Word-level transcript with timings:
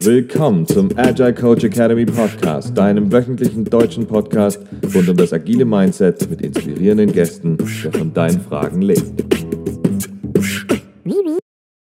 Willkommen 0.00 0.66
zum 0.66 0.88
Agile 0.96 1.34
Coach 1.34 1.62
Academy 1.64 2.06
Podcast, 2.06 2.76
deinem 2.76 3.12
wöchentlichen 3.12 3.66
deutschen 3.66 4.06
Podcast 4.06 4.60
rund 4.94 5.08
um 5.10 5.16
das 5.16 5.34
agile 5.34 5.66
Mindset 5.66 6.30
mit 6.30 6.40
inspirierenden 6.40 7.12
Gästen, 7.12 7.58
der 7.58 7.92
von 7.92 8.14
deinen 8.14 8.40
Fragen 8.40 8.80
lebt. 8.80 9.24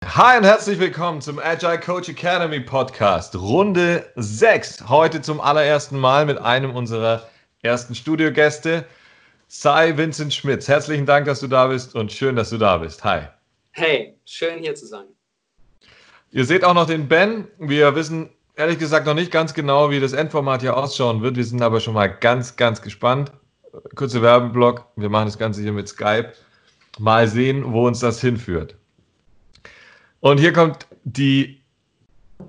Hi 0.04 0.38
und 0.38 0.44
herzlich 0.44 0.78
willkommen 0.78 1.22
zum 1.22 1.40
Agile 1.40 1.80
Coach 1.80 2.10
Academy 2.10 2.60
Podcast, 2.60 3.34
Runde 3.38 4.06
6. 4.18 4.90
Heute 4.90 5.22
zum 5.22 5.40
allerersten 5.40 5.98
Mal 5.98 6.26
mit 6.26 6.38
einem 6.38 6.76
unserer 6.76 7.30
ersten 7.62 7.96
Studiogäste, 7.96 8.84
Sai 9.48 9.96
Vincent 9.98 10.34
Schmitz. 10.34 10.68
Herzlichen 10.68 11.06
Dank, 11.06 11.28
dass 11.28 11.40
du 11.40 11.48
da 11.48 11.68
bist 11.68 11.96
und 11.96 12.12
schön, 12.12 12.36
dass 12.36 12.50
du 12.50 12.58
da 12.58 12.78
bist. 12.80 13.06
Hi. 13.06 13.22
Hey, 13.78 14.18
schön 14.24 14.60
hier 14.60 14.74
zu 14.74 14.86
sein. 14.86 15.08
Ihr 16.32 16.46
seht 16.46 16.64
auch 16.64 16.74
noch 16.74 16.88
den 16.88 17.10
Ben. 17.10 17.50
Wir 17.60 17.94
wissen 17.94 18.30
ehrlich 18.56 18.80
gesagt 18.80 19.06
noch 19.06 19.14
nicht 19.14 19.32
ganz 19.32 19.54
genau, 19.54 19.92
wie 19.92 20.00
das 20.00 20.14
Endformat 20.14 20.62
hier 20.62 20.78
ausschauen 20.78 21.22
wird. 21.22 21.36
Wir 21.36 21.44
sind 21.44 21.62
aber 21.62 21.82
schon 21.82 21.94
mal 21.94 22.08
ganz, 22.08 22.56
ganz 22.56 22.82
gespannt. 22.82 23.34
Kurzer 23.96 24.22
Werbeblock. 24.22 24.86
Wir 24.96 25.10
machen 25.10 25.26
das 25.26 25.38
Ganze 25.38 25.62
hier 25.62 25.74
mit 25.74 25.90
Skype. 25.90 26.32
Mal 27.00 27.28
sehen, 27.28 27.74
wo 27.74 27.86
uns 27.86 28.00
das 28.00 28.22
hinführt. 28.22 28.78
Und 30.22 30.40
hier 30.40 30.54
kommt 30.54 30.88
die 31.04 31.62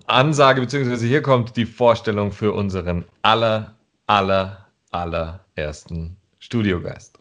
Ansage, 0.07 0.61
beziehungsweise 0.61 1.07
hier 1.07 1.23
kommt 1.23 1.57
die 1.57 1.67
Vorstellung 1.67 2.31
für 2.31 2.53
unseren 2.53 3.05
aller, 3.23 3.75
aller, 4.07 4.69
allerersten 4.93 6.17
Studiogast. 6.39 7.19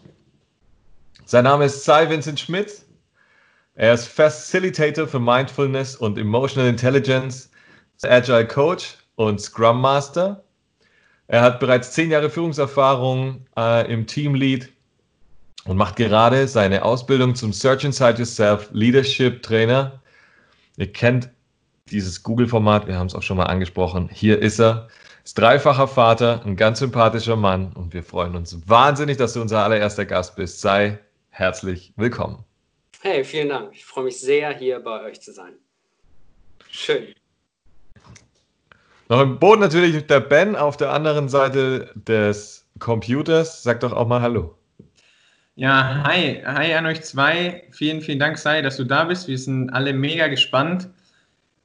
Sein 1.26 1.46
Name 1.46 1.66
ist 1.66 1.84
Cy 1.84 2.08
Vincent 2.08 2.40
Schmitz. 2.40 2.85
Er 3.76 3.94
ist 3.94 4.08
Facilitator 4.08 5.08
für 5.08 5.20
Mindfulness 5.20 5.96
und 5.96 6.18
Emotional 6.18 6.70
Intelligence, 6.70 7.50
Agile 8.04 8.48
Coach 8.48 8.98
und 9.16 9.40
Scrum 9.40 9.82
Master. 9.82 10.44
Er 11.28 11.42
hat 11.42 11.60
bereits 11.60 11.92
zehn 11.92 12.12
Jahre 12.12 12.30
Führungserfahrung 12.30 13.46
äh, 13.58 13.92
im 13.92 14.08
Teamlead 14.08 14.72
und 15.66 15.78
macht 15.78 15.96
gerade 15.96 16.48
seine 16.48 16.84
Ausbildung 16.84 17.36
zum 17.36 17.52
Search 17.52 17.84
Inside 17.84 18.20
Yourself 18.20 18.70
Leadership 18.72 19.42
Trainer 19.42 20.02
Ihr 20.78 20.92
kennt 20.92 21.30
dieses 21.90 22.24
Google-Format, 22.24 22.88
wir 22.88 22.98
haben 22.98 23.08
es 23.08 23.16
auch 23.16 23.22
schon 23.22 23.38
mal 23.38 23.46
angesprochen. 23.46 24.10
Hier 24.12 24.42
ist 24.42 24.60
er. 24.60 24.88
Ist 25.24 25.40
dreifacher 25.40 25.88
Vater, 25.88 26.42
ein 26.46 26.56
ganz 26.56 26.80
sympathischer 26.80 27.36
Mann 27.36 27.74
und 27.74 27.94
wir 27.94 28.04
freuen 28.04 28.36
uns 28.36 28.70
wahnsinnig, 28.70 29.18
dass 29.18 29.34
du 29.34 29.42
unser 29.42 29.64
allererster 29.64 30.06
Gast 30.06 30.36
bist. 30.36 30.62
Sei 30.62 31.00
herzlich 31.30 31.94
willkommen. 31.96 32.45
Hey, 33.08 33.24
vielen 33.24 33.50
Dank. 33.50 33.70
Ich 33.72 33.86
freue 33.86 34.06
mich 34.06 34.20
sehr, 34.20 34.58
hier 34.58 34.80
bei 34.80 35.04
euch 35.04 35.22
zu 35.22 35.32
sein. 35.32 35.54
Schön. 36.72 37.14
Noch 39.10 39.22
im 39.22 39.38
Boden 39.38 39.62
natürlich 39.62 40.08
der 40.08 40.22
Ben 40.22 40.56
auf 40.56 40.76
der 40.76 40.92
anderen 40.92 41.30
Seite 41.30 41.92
des 41.94 42.66
Computers. 42.80 43.62
Sag 43.62 43.82
doch 43.82 43.94
auch 43.94 44.08
mal 44.08 44.22
Hallo. 44.22 44.58
Ja, 45.54 46.04
hi, 46.04 46.42
hi 46.48 46.74
an 46.74 46.88
euch 46.88 47.04
zwei. 47.04 47.68
Vielen, 47.70 48.02
vielen 48.02 48.18
Dank, 48.18 48.40
Sai, 48.40 48.64
dass 48.64 48.78
du 48.78 48.86
da 48.86 49.04
bist. 49.04 49.28
Wir 49.28 49.38
sind 49.38 49.70
alle 49.70 49.94
mega 49.94 50.28
gespannt. 50.28 50.90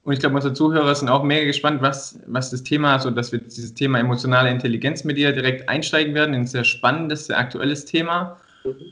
Und 0.03 0.13
ich 0.13 0.21
glaube, 0.21 0.35
unsere 0.35 0.53
Zuhörer 0.53 0.95
sind 0.95 1.09
auch 1.09 1.23
mega 1.23 1.47
gespannt, 1.47 1.81
was, 1.81 2.21
was 2.27 2.51
das 2.51 2.65
Thema, 2.65 2.93
also 2.93 3.11
dass 3.11 3.33
wir 3.33 3.39
dieses 3.39 3.73
Thema 3.73 3.99
emotionale 3.99 4.51
Intelligenz 4.51 5.05
mit 5.05 5.17
dir 5.17 5.33
direkt 5.33 5.71
einsteigen 5.71 6.15
werden, 6.15 6.35
ein 6.35 6.47
sehr 6.47 6.65
spannendes, 6.65 7.29
sehr 7.29 7.39
aktuelles 7.39 7.87
Thema. 7.87 8.37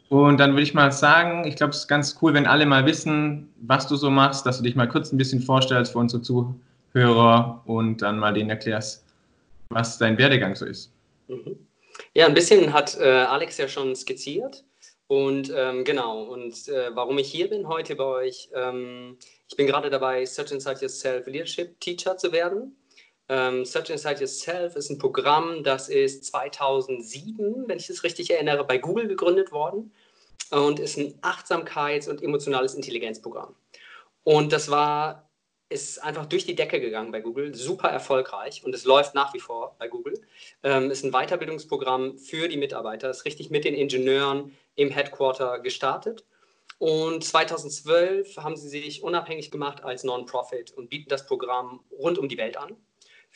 Und 0.08 0.38
dann 0.38 0.52
würde 0.52 0.62
ich 0.62 0.74
mal 0.74 0.92
sagen, 0.92 1.44
ich 1.46 1.56
glaube, 1.56 1.72
es 1.72 1.80
ist 1.80 1.88
ganz 1.88 2.18
cool, 2.22 2.34
wenn 2.34 2.46
alle 2.46 2.66
mal 2.66 2.86
wissen, 2.86 3.52
was 3.60 3.86
du 3.86 3.96
so 3.96 4.10
machst, 4.10 4.46
dass 4.46 4.58
du 4.58 4.62
dich 4.62 4.74
mal 4.74 4.88
kurz 4.88 5.12
ein 5.12 5.18
bisschen 5.18 5.42
vorstellst 5.42 5.92
für 5.92 5.98
unsere 5.98 6.22
Zuhörer 6.22 7.62
und 7.66 8.00
dann 8.00 8.18
mal 8.18 8.32
denen 8.32 8.50
erklärst, 8.50 9.04
was 9.68 9.98
dein 9.98 10.16
Werdegang 10.16 10.56
so 10.56 10.64
ist. 10.64 10.90
Ja, 12.14 12.26
ein 12.26 12.34
bisschen 12.34 12.72
hat 12.72 12.96
äh, 12.98 13.04
Alex 13.08 13.58
ja 13.58 13.68
schon 13.68 13.94
skizziert. 13.94 14.64
Und 15.08 15.50
ähm, 15.56 15.84
genau, 15.84 16.24
und 16.24 16.68
äh, 16.68 16.94
warum 16.94 17.16
ich 17.16 17.30
hier 17.30 17.48
bin 17.48 17.66
heute 17.66 17.96
bei 17.96 18.04
euch, 18.04 18.50
ähm, 18.54 19.16
ich 19.48 19.56
bin 19.56 19.66
gerade 19.66 19.88
dabei, 19.88 20.26
Search 20.26 20.52
Inside 20.52 20.80
Yourself 20.82 21.26
Leadership 21.26 21.80
Teacher 21.80 22.18
zu 22.18 22.30
werden. 22.30 22.76
Ähm, 23.28 23.64
Search 23.64 23.90
Inside 23.90 24.20
Yourself 24.20 24.76
ist 24.76 24.90
ein 24.90 24.98
Programm, 24.98 25.62
das 25.62 25.88
ist 25.88 26.24
2007, 26.26 27.68
wenn 27.68 27.78
ich 27.78 27.90
es 27.90 28.02
richtig 28.02 28.30
erinnere, 28.30 28.64
bei 28.64 28.78
Google 28.78 29.06
gegründet 29.06 29.52
worden 29.52 29.92
und 30.50 30.78
ist 30.78 30.96
ein 30.96 31.20
Achtsamkeits- 31.20 32.08
und 32.08 32.22
emotionales 32.22 32.74
Intelligenzprogramm. 32.74 33.54
Und 34.24 34.52
das 34.52 34.70
war 34.70 35.28
ist 35.70 36.02
einfach 36.02 36.26
durch 36.26 36.46
die 36.46 36.54
Decke 36.54 36.80
gegangen 36.80 37.12
bei 37.12 37.20
Google, 37.20 37.54
super 37.54 37.88
erfolgreich 37.88 38.64
und 38.64 38.74
es 38.74 38.84
läuft 38.84 39.14
nach 39.14 39.34
wie 39.34 39.40
vor 39.40 39.76
bei 39.78 39.88
Google. 39.88 40.18
Ähm, 40.62 40.90
ist 40.90 41.04
ein 41.04 41.12
Weiterbildungsprogramm 41.12 42.16
für 42.18 42.48
die 42.48 42.56
Mitarbeiter, 42.56 43.10
ist 43.10 43.26
richtig 43.26 43.50
mit 43.50 43.64
den 43.64 43.74
Ingenieuren 43.74 44.56
im 44.76 44.90
Headquarter 44.90 45.58
gestartet. 45.58 46.24
Und 46.78 47.24
2012 47.24 48.36
haben 48.38 48.56
sie 48.56 48.68
sich 48.68 49.02
unabhängig 49.02 49.50
gemacht 49.50 49.84
als 49.84 50.04
Non-Profit 50.04 50.72
und 50.72 50.88
bieten 50.88 51.08
das 51.10 51.26
Programm 51.26 51.80
rund 51.90 52.18
um 52.18 52.28
die 52.28 52.38
Welt 52.38 52.56
an. 52.56 52.76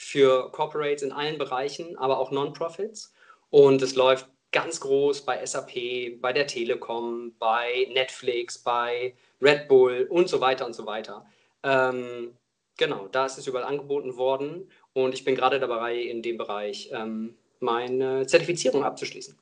Für 0.05 0.51
Corporates 0.51 1.03
in 1.03 1.13
allen 1.13 1.39
Bereichen, 1.39 1.97
aber 1.97 2.19
auch 2.19 2.33
Non-Profits. 2.33 3.13
Und 3.51 3.81
es 3.83 3.95
läuft 3.95 4.29
ganz 4.51 4.81
groß 4.81 5.25
bei 5.25 5.45
SAP, 5.45 6.21
bei 6.21 6.33
der 6.33 6.47
Telekom, 6.47 7.33
bei 7.39 7.89
Netflix, 7.93 8.59
bei 8.59 9.15
Red 9.41 9.69
Bull 9.69 10.07
und 10.11 10.29
so 10.29 10.41
weiter 10.41 10.67
und 10.67 10.75
so 10.75 10.87
weiter. 10.87 11.25
Ähm, 11.63 12.37
genau, 12.77 13.09
da 13.09 13.27
ist 13.27 13.39
es 13.39 13.47
überall 13.47 13.65
angeboten 13.65 14.17
worden 14.17 14.69
und 14.93 15.15
ich 15.15 15.25
bin 15.25 15.37
gerade 15.37 15.61
dabei, 15.61 15.97
in 15.97 16.23
dem 16.23 16.37
Bereich 16.37 16.91
ähm, 16.93 17.35
meine 17.61 18.27
Zertifizierung 18.27 18.85
abzuschließen. 18.85 19.39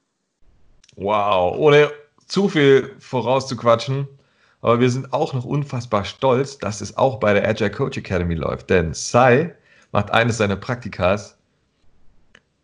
Wow, 0.97 1.57
ohne 1.57 1.91
zu 2.27 2.49
viel 2.49 2.95
vorauszuquatschen, 3.01 4.07
aber 4.61 4.79
wir 4.79 4.91
sind 4.91 5.13
auch 5.13 5.33
noch 5.33 5.45
unfassbar 5.45 6.05
stolz, 6.05 6.59
dass 6.59 6.81
es 6.81 6.97
auch 6.97 7.19
bei 7.19 7.33
der 7.33 7.49
Agile 7.49 7.71
Coach 7.71 7.97
Academy 7.99 8.35
läuft, 8.35 8.71
denn 8.71 8.93
Sai 8.95 9.57
macht 9.93 10.11
eines 10.11 10.39
seiner 10.39 10.57
Praktikas 10.57 11.39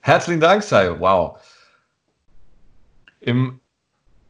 Herzlichen 0.00 0.40
Dank, 0.40 0.62
Sai. 0.62 0.98
Wow. 0.98 1.38
Im, 3.20 3.59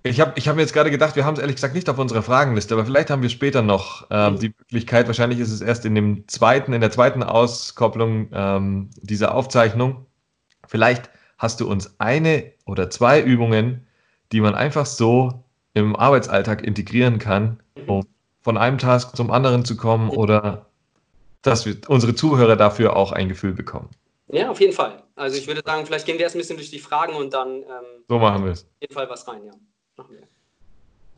ich 0.03 0.21
habe 0.21 0.33
ich 0.37 0.49
hab 0.49 0.57
mir 0.57 0.63
jetzt 0.63 0.73
gerade 0.73 0.91
gedacht, 0.91 1.17
wir 1.17 1.25
haben 1.25 1.35
es 1.35 1.41
ehrlich 1.41 1.57
gesagt 1.57 1.75
nicht 1.75 1.89
auf 1.89 1.99
unserer 1.99 2.23
Fragenliste, 2.23 2.75
aber 2.75 2.87
vielleicht 2.87 3.11
haben 3.11 3.23
wir 3.23 3.29
später 3.29 3.63
noch 3.63 4.07
ähm, 4.11 4.39
die 4.39 4.55
Möglichkeit, 4.59 5.07
wahrscheinlich 5.07 5.41
ist 5.41 5.51
es 5.51 5.61
erst 5.61 5.85
in 5.85 5.95
dem 5.95 6.27
zweiten, 6.27 6.73
in 6.73 6.81
der 6.81 6.91
zweiten 6.91 7.23
Auskopplung 7.23 8.29
ähm, 8.33 8.91
dieser 8.97 9.35
Aufzeichnung. 9.35 10.07
Vielleicht 10.67 11.11
hast 11.37 11.61
du 11.61 11.69
uns 11.69 11.99
eine 11.99 12.53
oder 12.65 12.89
zwei 12.89 13.21
Übungen, 13.21 13.87
die 14.33 14.41
man 14.41 14.55
einfach 14.55 14.87
so 14.87 15.45
im 15.75 15.97
Arbeitsalltag 15.97 16.65
integrieren 16.65 17.19
kann, 17.19 17.61
um 17.87 18.05
von 18.41 18.57
einem 18.57 18.79
Task 18.79 19.15
zum 19.17 19.31
anderen 19.31 19.65
zu 19.65 19.77
kommen 19.77 20.09
oder 20.09 20.67
dass 21.43 21.67
wir 21.67 21.77
unsere 21.89 22.15
Zuhörer 22.15 22.57
dafür 22.57 22.97
auch 22.97 23.13
ein 23.13 23.29
Gefühl 23.29 23.53
bekommen. 23.53 23.91
Ja, 24.29 24.51
auf 24.51 24.61
jeden 24.61 24.73
Fall. 24.73 25.03
Also 25.17 25.37
ich 25.37 25.47
würde 25.47 25.63
sagen, 25.65 25.85
vielleicht 25.85 26.07
gehen 26.07 26.17
wir 26.17 26.25
erst 26.25 26.37
ein 26.37 26.39
bisschen 26.39 26.57
durch 26.57 26.71
die 26.71 26.79
Fragen 26.79 27.15
und 27.15 27.35
dann 27.35 27.49
ähm, 27.49 28.05
so 28.09 28.19
machen 28.19 28.45
wir 28.45 28.53
es. 28.53 28.63
Auf 28.63 28.81
jeden 28.81 28.95
Fall 28.95 29.11
was 29.11 29.27
rein, 29.27 29.45
ja. 29.45 29.53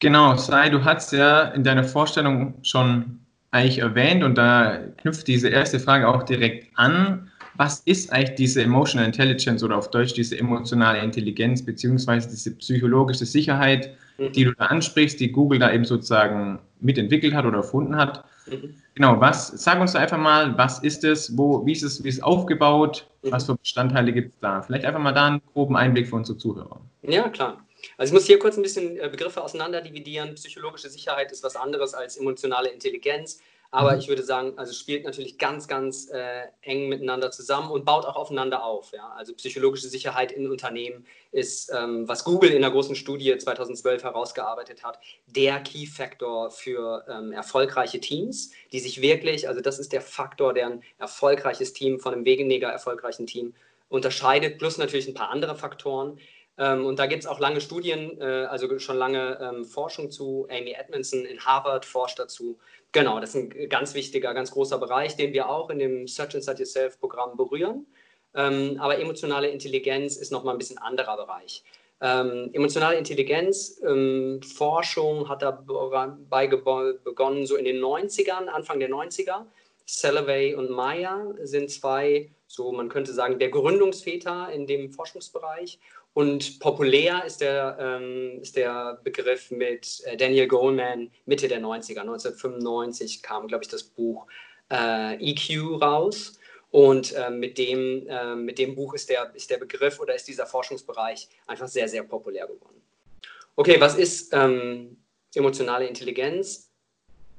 Genau, 0.03 0.37
Sai, 0.37 0.69
du 0.69 0.85
hast 0.85 1.13
ja 1.13 1.43
in 1.43 1.63
deiner 1.63 1.85
Vorstellung 1.85 2.55
schon 2.63 3.21
eigentlich 3.53 3.79
erwähnt 3.79 4.25
und 4.25 4.37
da 4.37 4.79
knüpft 4.97 5.29
diese 5.29 5.49
erste 5.49 5.79
Frage 5.79 6.09
auch 6.09 6.25
direkt 6.25 6.67
an. 6.77 7.31
Was 7.55 7.81
ist 7.81 8.13
eigentlich 8.13 8.35
diese 8.35 8.63
Emotional 8.63 9.07
Intelligence 9.07 9.63
oder 9.63 9.77
auf 9.77 9.91
Deutsch 9.91 10.15
diese 10.15 10.39
emotionale 10.39 10.99
Intelligenz 11.01 11.65
beziehungsweise 11.65 12.29
diese 12.31 12.57
psychologische 12.57 13.27
Sicherheit, 13.27 13.95
mhm. 14.19 14.33
die 14.33 14.45
du 14.45 14.55
da 14.55 14.67
ansprichst, 14.67 15.21
die 15.21 15.31
Google 15.31 15.59
da 15.59 15.71
eben 15.71 15.85
sozusagen 15.85 16.59
mitentwickelt 16.81 17.35
hat 17.35 17.45
oder 17.45 17.59
erfunden 17.59 17.95
hat. 17.95 18.25
Mhm. 18.51 18.75
Genau, 18.95 19.21
was, 19.21 19.49
sag 19.49 19.81
uns 19.81 19.93
da 19.93 20.01
einfach 20.01 20.19
mal, 20.19 20.57
was 20.59 20.81
ist 20.81 21.05
es, 21.05 21.37
wo, 21.37 21.65
wie 21.65 21.73
ist 21.73 21.83
es, 21.83 22.03
wie 22.03 22.09
ist 22.09 22.17
es 22.17 22.23
aufgebaut, 22.23 23.07
mhm. 23.23 23.33
was 23.33 23.45
für 23.45 23.55
Bestandteile 23.55 24.13
gibt 24.13 24.35
es 24.35 24.41
da? 24.41 24.63
Vielleicht 24.63 24.85
einfach 24.85 25.01
mal 25.01 25.13
da 25.13 25.27
einen 25.27 25.43
groben 25.53 25.77
Einblick 25.77 26.09
für 26.09 26.17
unsere 26.17 26.39
Zuhörer. 26.39 26.81
Ja, 27.03 27.29
klar. 27.29 27.59
Also 27.97 28.11
ich 28.11 28.15
muss 28.15 28.27
hier 28.27 28.39
kurz 28.39 28.57
ein 28.57 28.63
bisschen 28.63 28.99
äh, 28.99 29.09
Begriffe 29.09 29.43
auseinander 29.43 29.81
dividieren. 29.81 30.35
Psychologische 30.35 30.89
Sicherheit 30.89 31.33
ist 31.33 31.43
was 31.43 31.57
anderes 31.57 31.95
als 31.95 32.17
emotionale 32.17 32.69
Intelligenz. 32.69 33.41
Aber 33.75 33.93
mhm. 33.95 34.01
ich 34.01 34.09
würde 34.09 34.23
sagen, 34.23 34.53
also 34.59 34.75
spielt 34.75 35.05
natürlich 35.05 35.39
ganz, 35.39 35.67
ganz 35.67 36.11
äh, 36.11 36.43
eng 36.61 36.91
miteinander 36.91 37.31
zusammen 37.31 37.71
und 37.71 37.87
baut 37.87 38.05
auch 38.05 38.17
aufeinander 38.17 38.65
auf. 38.65 38.93
Ja? 38.93 39.11
Also 39.17 39.35
psychologische 39.35 39.89
Sicherheit 39.89 40.31
in 40.31 40.49
Unternehmen 40.51 41.07
ist, 41.33 41.73
ähm, 41.75 42.07
was 42.07 42.23
Google 42.23 42.51
in 42.51 42.63
einer 42.63 42.71
großen 42.71 42.95
Studie 42.95 43.37
2012 43.37 44.03
herausgearbeitet 44.03 44.85
hat, 44.85 45.01
der 45.27 45.59
Key 45.61 45.87
Factor 45.87 46.51
für 46.51 47.07
ähm, 47.09 47.33
erfolgreiche 47.33 47.99
Teams, 47.99 48.51
die 48.73 48.79
sich 48.79 49.01
wirklich, 49.01 49.49
also 49.49 49.63
das 49.63 49.79
ist 49.79 49.95
der 49.95 50.03
Faktor, 50.03 50.53
der 50.53 50.67
ein 50.67 50.83
erfolgreiches 50.99 51.73
Team 51.73 51.99
von 51.99 52.13
einem 52.13 52.27
weniger 52.27 52.69
erfolgreichen 52.69 53.27
Team 53.27 53.55
unterscheidet, 53.89 54.59
plus 54.59 54.77
natürlich 54.77 55.09
ein 55.09 55.15
paar 55.15 55.31
andere 55.31 55.57
Faktoren. 55.57 56.19
Ähm, 56.59 56.85
und 56.85 56.99
da 56.99 57.07
gibt 57.07 57.23
es 57.23 57.29
auch 57.29 57.41
lange 57.41 57.61
Studien, 57.61 58.21
äh, 58.21 58.25
also 58.25 58.79
schon 58.79 58.97
lange 58.97 59.39
ähm, 59.41 59.65
Forschung 59.65 60.11
zu. 60.11 60.47
Amy 60.51 60.73
Edmondson 60.73 61.25
in 61.25 61.41
Harvard 61.41 61.85
forscht 61.85 62.19
dazu. 62.19 62.59
Genau, 62.93 63.21
das 63.21 63.35
ist 63.35 63.37
ein 63.37 63.69
ganz 63.69 63.95
wichtiger, 63.95 64.35
ganz 64.35 64.51
großer 64.51 64.79
Bereich, 64.79 65.17
den 65.17 65.33
wir 65.33 65.49
auch 65.49 65.71
in 65.71 65.79
dem 65.79 66.07
Search 66.07 66.35
Inside 66.35 66.59
Yourself 66.59 67.01
Programm 67.01 67.37
berühren. 67.37 67.87
Ähm, 68.35 68.79
aber 68.81 68.99
emotionale 68.99 69.49
Intelligenz 69.49 70.17
ist 70.17 70.31
nochmal 70.31 70.55
ein 70.55 70.59
bisschen 70.59 70.79
anderer 70.79 71.17
Bereich. 71.17 71.65
Emotionale 72.05 72.97
Intelligenz, 72.97 73.81
Forschung 74.57 75.29
hat 75.29 75.43
dabei 75.43 76.49
begonnen, 76.49 77.47
so 77.47 77.55
in 77.55 77.65
den 77.65 77.79
90ern, 77.81 78.49
Anfang 78.49 78.81
der 78.81 78.91
90er. 78.91 79.47
Salovey 79.87 80.55
und 80.55 80.71
Meyer 80.71 81.35
sind 81.43 81.71
zwei, 81.71 82.31
so 82.47 82.73
man 82.73 82.89
könnte 82.89 83.13
sagen, 83.13 83.39
der 83.39 83.51
Gründungsväter 83.51 84.51
in 84.53 84.67
dem 84.67 84.91
Forschungsbereich. 84.91 85.79
Und 86.15 86.61
populär 86.61 87.25
ist 87.25 87.41
der, 87.41 87.77
ähm, 87.81 88.41
ist 88.43 88.57
der 88.57 89.01
Begriff 89.03 89.51
mit 89.51 90.03
äh, 90.05 90.17
Daniel 90.17 90.47
Goleman 90.47 91.11
Mitte 91.25 91.49
der 91.49 91.61
90er. 91.61 92.01
1995 92.01 93.23
kam, 93.23 93.49
glaube 93.49 93.65
ich, 93.65 93.71
das 93.71 93.83
Buch 93.83 94.27
äh, 94.71 95.15
EQ 95.15 95.81
raus. 95.81 96.39
Und 96.71 97.13
äh, 97.13 97.31
mit, 97.31 97.59
dem, 97.59 98.07
äh, 98.09 98.35
mit 98.35 98.59
dem 98.59 98.75
Buch 98.75 98.95
ist 98.95 99.09
der, 99.09 99.35
ist 99.35 99.51
der 99.51 99.59
Begriff 99.59 100.01
oder 100.01 100.15
ist 100.15 100.29
dieser 100.29 100.47
Forschungsbereich 100.47 101.29
einfach 101.47 101.69
sehr, 101.69 101.89
sehr 101.89 102.03
populär 102.03 102.47
geworden. 102.47 102.81
Okay, 103.57 103.79
was 103.79 103.95
ist 103.95 104.33
ähm, 104.33 104.97
emotionale 105.35 105.87
Intelligenz? 105.87 106.71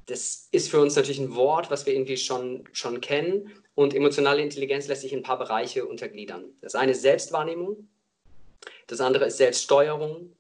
Das 0.06 0.50
ist 0.52 0.70
für 0.70 0.80
uns 0.80 0.96
natürlich 0.96 1.20
ein 1.20 1.36
Wort, 1.36 1.72
was 1.72 1.86
wir 1.86 1.94
irgendwie 1.94 2.18
schon, 2.18 2.64
schon 2.74 3.02
kennen. 3.02 3.52
Und 3.76 3.96
emotionale 3.96 4.42
Intelligenz 4.42 4.88
lässt 4.88 5.02
sich 5.02 5.14
in 5.14 5.20
ein 5.20 5.24
paar 5.24 5.40
Bereiche 5.40 5.86
untergliedern. 5.86 6.46
Das 6.62 6.76
eine 6.76 6.92
ist 6.92 7.02
Selbstwahrnehmung, 7.02 7.88
das 8.88 9.02
andere 9.02 9.26
ist 9.26 9.38
Selbststeuerung. 9.38 10.36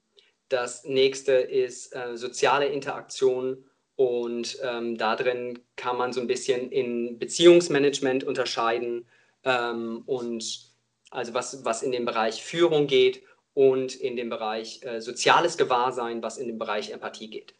Das 0.49 0.83
nächste 0.83 1.33
ist 1.33 1.95
äh, 1.95 2.15
soziale 2.17 2.67
Interaktion. 2.67 3.65
Und 3.95 4.57
ähm, 4.63 4.97
da 4.97 5.15
drin 5.15 5.59
kann 5.75 5.97
man 5.97 6.13
so 6.13 6.21
ein 6.21 6.27
bisschen 6.27 6.71
in 6.71 7.19
Beziehungsmanagement 7.19 8.23
unterscheiden 8.23 9.05
ähm, 9.43 10.03
und 10.05 10.71
also 11.11 11.33
was, 11.33 11.63
was 11.63 11.83
in 11.83 11.91
den 11.91 12.05
Bereich 12.05 12.43
Führung 12.43 12.87
geht 12.87 13.21
und 13.53 13.95
in 13.95 14.15
den 14.15 14.29
Bereich 14.29 14.81
äh, 14.83 14.99
soziales 14.99 15.57
Gewahrsein, 15.57 16.23
was 16.23 16.37
in 16.37 16.47
den 16.47 16.57
Bereich 16.57 16.89
Empathie 16.89 17.29
geht. 17.29 17.53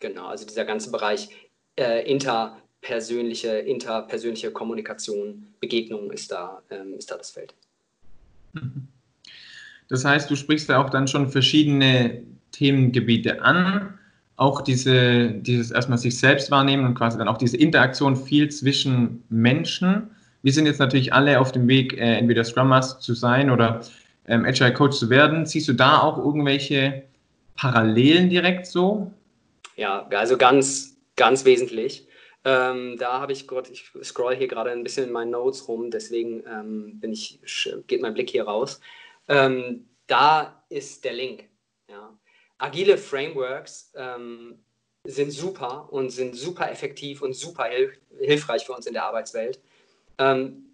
Genau, 0.00 0.26
also 0.26 0.46
dieser 0.46 0.64
ganze 0.64 0.90
Bereich 0.90 1.28
äh, 1.78 2.10
interpersönliche, 2.10 3.58
interpersönliche 3.58 4.50
Kommunikation, 4.52 5.54
Begegnung 5.60 6.10
ist 6.10 6.32
da, 6.32 6.62
ähm, 6.70 6.94
ist 6.94 7.10
da 7.10 7.18
das 7.18 7.30
Feld. 7.30 7.54
Mhm. 8.54 8.88
Das 9.88 10.04
heißt, 10.04 10.30
du 10.30 10.36
sprichst 10.36 10.68
da 10.68 10.82
auch 10.82 10.90
dann 10.90 11.08
schon 11.08 11.28
verschiedene 11.28 12.22
Themengebiete 12.52 13.42
an. 13.42 13.98
Auch 14.36 14.60
diese, 14.60 15.30
dieses 15.30 15.70
erstmal 15.70 15.98
sich 15.98 16.18
selbst 16.18 16.50
wahrnehmen 16.50 16.84
und 16.84 16.94
quasi 16.94 17.16
dann 17.16 17.28
auch 17.28 17.38
diese 17.38 17.56
Interaktion 17.56 18.16
viel 18.16 18.50
zwischen 18.50 19.22
Menschen. 19.28 20.10
Wir 20.42 20.52
sind 20.52 20.66
jetzt 20.66 20.78
natürlich 20.78 21.12
alle 21.12 21.40
auf 21.40 21.52
dem 21.52 21.66
Weg, 21.68 21.94
äh, 21.94 22.16
entweder 22.18 22.44
Scrum 22.44 22.68
Master 22.68 23.00
zu 23.00 23.14
sein 23.14 23.50
oder 23.50 23.80
ähm, 24.28 24.44
Agile 24.44 24.74
Coach 24.74 24.96
zu 24.96 25.08
werden. 25.10 25.46
Siehst 25.46 25.68
du 25.68 25.72
da 25.72 26.00
auch 26.00 26.18
irgendwelche 26.18 27.04
Parallelen 27.56 28.28
direkt 28.28 28.66
so? 28.66 29.10
Ja, 29.76 30.06
also 30.10 30.36
ganz, 30.36 30.96
ganz 31.16 31.44
wesentlich. 31.44 32.06
Ähm, 32.44 32.96
da 32.98 33.20
habe 33.20 33.32
ich 33.32 33.48
gerade, 33.48 33.70
ich 33.72 33.90
scroll 34.04 34.36
hier 34.36 34.46
gerade 34.46 34.70
ein 34.70 34.84
bisschen 34.84 35.06
in 35.06 35.12
meinen 35.12 35.32
Notes 35.32 35.66
rum, 35.66 35.90
deswegen 35.90 36.44
ähm, 36.46 37.00
bin 37.00 37.12
ich, 37.12 37.40
geht 37.88 38.02
mein 38.02 38.14
Blick 38.14 38.30
hier 38.30 38.44
raus. 38.44 38.80
Ähm, 39.28 39.88
da 40.06 40.64
ist 40.68 41.04
der 41.04 41.12
Link. 41.12 41.48
Ja. 41.88 42.16
Agile 42.58 42.96
Frameworks 42.98 43.92
ähm, 43.96 44.62
sind 45.04 45.30
super 45.30 45.92
und 45.92 46.10
sind 46.10 46.34
super 46.34 46.70
effektiv 46.70 47.22
und 47.22 47.34
super 47.34 47.64
hilf 47.64 47.98
hilfreich 48.18 48.64
für 48.64 48.72
uns 48.72 48.86
in 48.86 48.94
der 48.94 49.04
Arbeitswelt. 49.04 49.60
Ähm, 50.18 50.66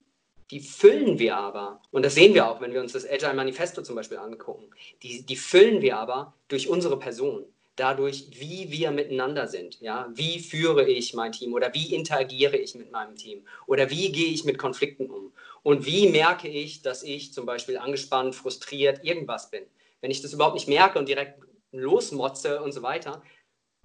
die 0.51 0.61
füllen 0.61 1.19
wir 1.19 1.37
aber, 1.37 1.81
und 1.91 2.05
das 2.05 2.15
sehen 2.15 2.35
wir 2.35 2.47
auch, 2.47 2.61
wenn 2.61 2.75
wir 2.75 2.81
uns 2.81 2.93
das 2.93 3.09
Agile 3.09 3.35
Manifesto 3.35 3.83
zum 3.83 3.97
Beispiel 3.97 4.19
angucken, 4.19 4.69
die, 5.03 5.25
die 5.25 5.37
füllen 5.37 5.81
wir 5.81 5.99
aber 5.99 6.35
durch 6.49 6.69
unsere 6.69 6.99
Person 6.99 7.47
dadurch, 7.77 8.27
wie 8.33 8.71
wir 8.71 8.91
miteinander 8.91 9.47
sind. 9.49 9.81
Ja? 9.81 10.09
Wie 10.13 10.41
führe 10.41 10.89
ich 10.89 11.15
mein 11.15 11.33
Team 11.33 11.55
oder 11.55 11.73
wie 11.75 11.95
interagiere 11.95 12.57
ich 12.57 12.75
mit 12.75 12.93
meinem 12.93 13.17
Team 13.17 13.47
oder 13.67 13.91
wie 13.91 14.13
gehe 14.13 14.33
ich 14.33 14.45
mit 14.45 14.59
Konflikten 14.59 15.11
um 15.11 15.33
und 15.63 15.87
wie 15.87 16.09
merke 16.09 16.49
ich, 16.49 16.83
dass 16.83 17.03
ich 17.03 17.33
zum 17.33 17.47
Beispiel 17.47 17.79
angespannt, 17.79 18.35
frustriert, 18.35 19.05
irgendwas 19.05 19.51
bin. 19.51 19.65
Wenn 20.01 20.11
ich 20.11 20.21
das 20.21 20.33
überhaupt 20.33 20.55
nicht 20.55 20.69
merke 20.69 20.99
und 20.99 21.09
direkt 21.09 21.41
losmotze 21.71 22.63
und 22.63 22.73
so 22.73 22.83
weiter, 22.83 23.23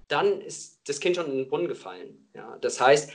dann 0.08 0.42
ist 0.42 0.82
das 0.88 1.00
Kind 1.00 1.16
schon 1.16 1.28
in 1.28 1.38
den 1.38 1.48
Brunnen 1.48 1.68
gefallen. 1.68 2.30
Ja? 2.36 2.58
Das 2.62 2.82
heißt, 2.82 3.12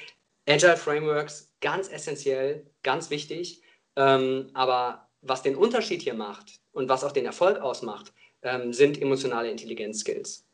Agile 0.48 0.76
Frameworks 0.76 1.52
ganz 1.60 1.88
essentiell, 1.88 2.66
ganz 2.82 3.10
wichtig, 3.10 3.62
ähm, 3.96 4.50
aber 4.54 5.08
was 5.20 5.42
den 5.42 5.56
Unterschied 5.56 6.02
hier 6.02 6.14
macht 6.14 6.60
und 6.72 6.88
was 6.88 7.04
auch 7.04 7.12
den 7.12 7.26
Erfolg 7.26 7.58
ausmacht, 7.60 8.12
ähm, 8.42 8.72
sind 8.72 9.00
emotionale 9.00 9.50
Intelligenz-Skills. 9.50 10.46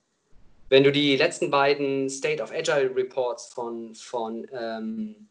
Wenn 0.68 0.84
du 0.84 0.92
die 0.92 1.16
letzten 1.16 1.50
beiden 1.50 2.10
State 2.10 2.42
of 2.42 2.52
Agile 2.52 2.94
Reports 2.94 3.52
von, 3.52 3.94
von 3.94 4.46
ähm, 4.52 5.28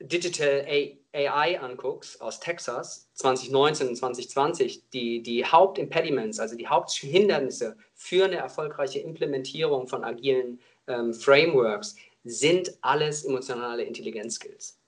Digital 0.00 0.66
AI 1.12 1.60
anguckst 1.60 2.20
aus 2.20 2.40
Texas 2.40 3.08
2019 3.14 3.88
und 3.88 3.96
2020, 3.96 4.88
die, 4.92 5.22
die 5.22 5.44
Hauptimpediments, 5.44 6.40
also 6.40 6.56
die 6.56 6.68
Haupthindernisse 6.68 7.76
für 7.94 8.24
eine 8.24 8.36
erfolgreiche 8.36 9.00
Implementierung 9.00 9.86
von 9.86 10.04
agilen 10.04 10.58
ähm, 10.86 11.12
Frameworks, 11.12 11.96
sind 12.24 12.70
alles 12.80 13.24
emotionale 13.24 13.82
Intelligenz-Skills. 13.82 14.78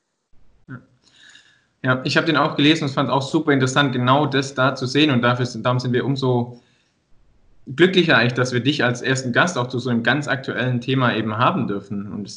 Ja, 1.84 2.00
ich 2.04 2.16
habe 2.16 2.26
den 2.26 2.36
auch 2.36 2.56
gelesen 2.56 2.84
und 2.84 2.90
fand 2.90 3.08
es 3.08 3.14
auch 3.14 3.22
super 3.22 3.52
interessant, 3.52 3.92
genau 3.92 4.26
das 4.26 4.54
da 4.54 4.74
zu 4.74 4.86
sehen. 4.86 5.10
Und 5.10 5.22
dafür, 5.22 5.46
darum 5.62 5.80
sind 5.80 5.92
wir 5.92 6.04
umso 6.04 6.61
glücklicher 7.66 8.16
eigentlich, 8.16 8.34
dass 8.34 8.52
wir 8.52 8.60
dich 8.60 8.84
als 8.84 9.02
ersten 9.02 9.32
Gast 9.32 9.56
auch 9.56 9.68
zu 9.68 9.78
so 9.78 9.90
einem 9.90 10.02
ganz 10.02 10.28
aktuellen 10.28 10.80
Thema 10.80 11.14
eben 11.14 11.38
haben 11.38 11.66
dürfen. 11.66 12.10
Und 12.12 12.32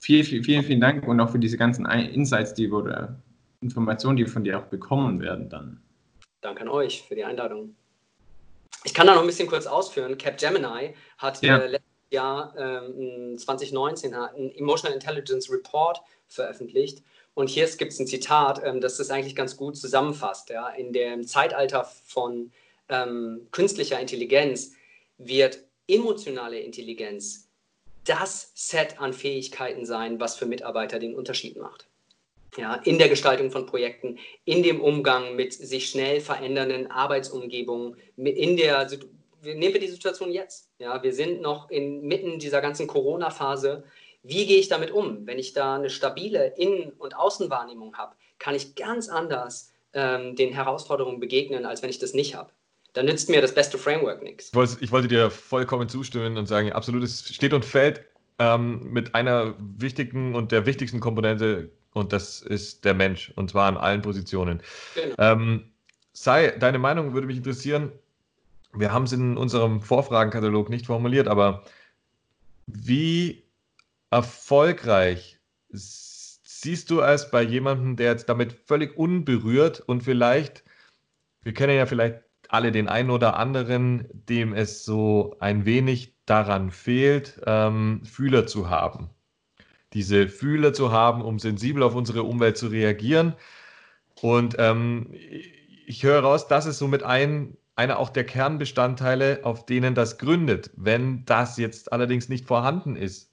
vielen, 0.00 0.24
vielen, 0.24 0.44
vielen, 0.44 0.64
vielen 0.64 0.80
Dank 0.80 1.06
und 1.06 1.20
auch 1.20 1.30
für 1.30 1.38
diese 1.38 1.56
ganzen 1.56 1.86
Insights, 1.86 2.54
die 2.54 2.70
oder 2.70 3.16
Informationen, 3.60 4.16
die 4.16 4.26
von 4.26 4.44
dir 4.44 4.58
auch 4.58 4.66
bekommen 4.66 5.20
werden 5.20 5.48
dann. 5.48 5.82
Danke 6.40 6.62
an 6.62 6.68
euch 6.68 7.02
für 7.02 7.14
die 7.14 7.24
Einladung. 7.24 7.74
Ich 8.84 8.94
kann 8.94 9.06
da 9.06 9.14
noch 9.14 9.22
ein 9.22 9.26
bisschen 9.26 9.48
kurz 9.48 9.66
ausführen. 9.66 10.16
Capgemini 10.16 10.94
hat 11.18 11.42
ja. 11.42 11.56
letztes 11.56 11.82
Jahr 12.10 12.54
ähm, 12.56 13.36
2019 13.36 14.14
einen 14.14 14.50
Emotional 14.52 14.94
Intelligence 14.94 15.50
Report 15.50 16.00
veröffentlicht. 16.28 17.02
Und 17.34 17.50
hier 17.50 17.66
gibt 17.66 17.92
es 17.92 17.98
ein 17.98 18.06
Zitat, 18.06 18.60
ähm, 18.64 18.80
das 18.80 18.96
das 18.96 19.10
eigentlich 19.10 19.34
ganz 19.34 19.56
gut 19.56 19.76
zusammenfasst. 19.76 20.50
Ja? 20.50 20.68
In 20.68 20.92
dem 20.92 21.26
Zeitalter 21.26 21.84
von 21.84 22.52
ähm, 22.88 23.48
künstlicher 23.50 24.00
Intelligenz 24.00 24.72
wird 25.18 25.60
emotionale 25.86 26.60
Intelligenz 26.60 27.48
das 28.04 28.52
Set 28.54 29.00
an 29.00 29.12
Fähigkeiten 29.12 29.84
sein, 29.84 30.20
was 30.20 30.36
für 30.36 30.46
Mitarbeiter 30.46 30.98
den 30.98 31.14
Unterschied 31.14 31.56
macht. 31.56 31.86
Ja, 32.56 32.76
in 32.76 32.98
der 32.98 33.08
Gestaltung 33.08 33.50
von 33.50 33.66
Projekten, 33.66 34.18
in 34.44 34.62
dem 34.62 34.80
Umgang 34.80 35.36
mit 35.36 35.52
sich 35.52 35.90
schnell 35.90 36.20
verändernden 36.20 36.90
Arbeitsumgebungen, 36.90 37.96
in 38.16 38.56
der 38.56 38.88
nehmen 39.42 39.74
wir 39.74 39.80
die 39.80 39.88
Situation 39.88 40.32
jetzt. 40.32 40.70
Ja, 40.78 41.02
wir 41.02 41.12
sind 41.12 41.42
noch 41.42 41.70
inmitten 41.70 42.38
dieser 42.38 42.60
ganzen 42.60 42.86
Corona-Phase. 42.86 43.84
Wie 44.22 44.46
gehe 44.46 44.58
ich 44.58 44.68
damit 44.68 44.90
um? 44.90 45.26
Wenn 45.26 45.38
ich 45.38 45.52
da 45.52 45.76
eine 45.76 45.90
stabile 45.90 46.54
Innen- 46.56 46.92
und 46.92 47.14
Außenwahrnehmung 47.14 47.96
habe, 47.96 48.16
kann 48.38 48.54
ich 48.54 48.74
ganz 48.74 49.08
anders 49.08 49.72
ähm, 49.92 50.34
den 50.34 50.52
Herausforderungen 50.52 51.20
begegnen, 51.20 51.66
als 51.66 51.82
wenn 51.82 51.90
ich 51.90 52.00
das 52.00 52.14
nicht 52.14 52.34
habe 52.34 52.50
dann 52.94 53.06
nützt 53.06 53.28
mir 53.28 53.40
das 53.40 53.54
beste 53.54 53.78
Framework 53.78 54.22
nichts. 54.22 54.50
Ich 54.80 54.90
wollte, 54.90 55.08
dir 55.08 55.30
vollkommen 55.30 55.88
zustimmen 55.88 56.36
und 56.36 56.46
sagen, 56.46 56.72
absolut, 56.72 57.02
es 57.02 57.32
steht 57.34 57.52
und 57.52 57.64
fällt 57.64 58.04
ähm, 58.38 58.92
mit 58.92 59.14
einer 59.14 59.54
wichtigen 59.58 60.34
und 60.34 60.52
der 60.52 60.66
wichtigsten 60.66 61.00
Komponente 61.00 61.70
und 61.92 62.12
das 62.12 62.40
ist 62.40 62.84
der 62.84 62.94
Mensch 62.94 63.32
und 63.36 63.50
zwar 63.50 63.68
an 63.68 63.76
allen 63.76 64.02
Positionen. 64.02 64.62
Genau. 64.94 65.14
Ähm, 65.18 65.72
sei, 66.12 66.50
deine 66.58 66.78
Meinung 66.78 67.14
würde 67.14 67.26
mich 67.26 67.36
interessieren. 67.36 67.92
Wir 68.72 68.92
haben 68.92 69.04
es 69.04 69.12
in 69.12 69.36
unserem 69.36 69.80
Vorfragenkatalog 69.80 70.68
nicht 70.68 70.86
formuliert, 70.86 71.28
aber 71.28 71.64
wie 72.66 73.44
erfolgreich 74.10 75.38
siehst 75.70 76.90
du 76.90 77.00
es 77.00 77.30
bei 77.30 77.42
jemandem, 77.42 77.96
der 77.96 78.12
jetzt 78.12 78.28
damit 78.28 78.52
völlig 78.52 78.96
unberührt 78.96 79.80
und 79.80 80.02
vielleicht, 80.02 80.64
wir 81.42 81.54
kennen 81.54 81.76
ja 81.76 81.86
vielleicht 81.86 82.20
alle 82.48 82.72
den 82.72 82.88
einen 82.88 83.10
oder 83.10 83.36
anderen, 83.36 84.06
dem 84.10 84.54
es 84.54 84.84
so 84.84 85.36
ein 85.38 85.64
wenig 85.64 86.14
daran 86.26 86.70
fehlt, 86.70 87.40
ähm, 87.46 88.02
Fühler 88.04 88.46
zu 88.46 88.68
haben. 88.68 89.10
Diese 89.92 90.28
Fühler 90.28 90.72
zu 90.72 90.92
haben, 90.92 91.22
um 91.22 91.38
sensibel 91.38 91.82
auf 91.82 91.94
unsere 91.94 92.22
Umwelt 92.22 92.56
zu 92.56 92.68
reagieren. 92.68 93.34
Und 94.20 94.56
ähm, 94.58 95.14
ich 95.86 96.02
höre 96.02 96.20
raus, 96.20 96.48
das 96.48 96.66
ist 96.66 96.78
somit 96.78 97.02
ein, 97.02 97.56
einer 97.76 97.98
auch 97.98 98.10
der 98.10 98.24
Kernbestandteile, 98.24 99.40
auf 99.44 99.64
denen 99.64 99.94
das 99.94 100.18
gründet. 100.18 100.70
Wenn 100.76 101.24
das 101.24 101.56
jetzt 101.56 101.92
allerdings 101.92 102.28
nicht 102.28 102.46
vorhanden 102.46 102.96
ist, 102.96 103.30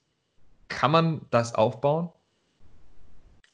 kann 0.67 0.91
man 0.91 1.21
das 1.31 1.55
aufbauen? 1.55 2.09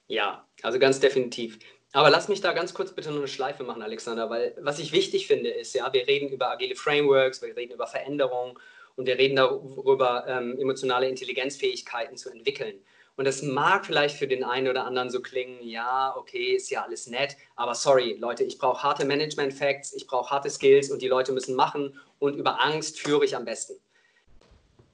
Ja, 0.08 0.46
also 0.62 0.78
ganz 0.78 1.00
definitiv. 1.00 1.58
Aber 1.94 2.10
lass 2.10 2.30
mich 2.30 2.40
da 2.42 2.54
ganz 2.54 2.74
kurz 2.74 2.94
bitte 2.94 3.10
nur 3.10 3.20
eine 3.20 3.28
Schleife 3.28 3.64
machen, 3.64 3.82
Alexander, 3.82 4.30
weil 4.30 4.56
was 4.62 4.80
ich 4.80 4.94
wichtig 4.94 5.28
finde 5.28 5.50
ist, 5.50 5.76
ja, 5.76 5.92
wir 5.92 6.08
reden 6.08 6.30
über 6.30 6.50
agile 6.50 6.76
Frameworks, 6.76 7.42
wir 7.42 7.56
reden 7.56 7.74
über 7.74 7.88
Veränderung 7.88 8.58
und 8.96 9.08
wir 9.08 9.18
reden 9.18 9.36
darüber, 9.36 10.26
ähm, 10.28 10.58
emotionale 10.60 11.10
Intelligenzfähigkeiten 11.10 12.16
zu 12.16 12.30
entwickeln. 12.30 12.76
Und 13.18 13.26
das 13.26 13.42
mag 13.42 13.86
vielleicht 13.86 14.16
für 14.16 14.28
den 14.28 14.44
einen 14.46 14.70
oder 14.70 14.86
anderen 14.86 15.10
so 15.10 15.22
klingen, 15.22 15.62
ja, 15.68 16.16
okay, 16.16 16.56
ist 16.56 16.70
ja 16.70 16.84
alles 16.84 17.08
nett, 17.08 17.36
aber 17.58 17.76
sorry, 17.76 18.16
Leute, 18.18 18.46
ich 18.46 18.58
brauche 18.58 18.82
harte 18.82 19.06
Management-Facts, 19.06 19.94
ich 19.94 20.08
brauche 20.08 20.30
harte 20.30 20.50
Skills 20.50 20.92
und 20.92 21.02
die 21.02 21.10
Leute 21.10 21.34
müssen 21.34 21.56
machen 21.56 22.00
und 22.20 22.36
über 22.36 22.62
Angst 22.62 23.00
führe 23.00 23.26
ich 23.26 23.36
am 23.36 23.44
besten. 23.44 23.74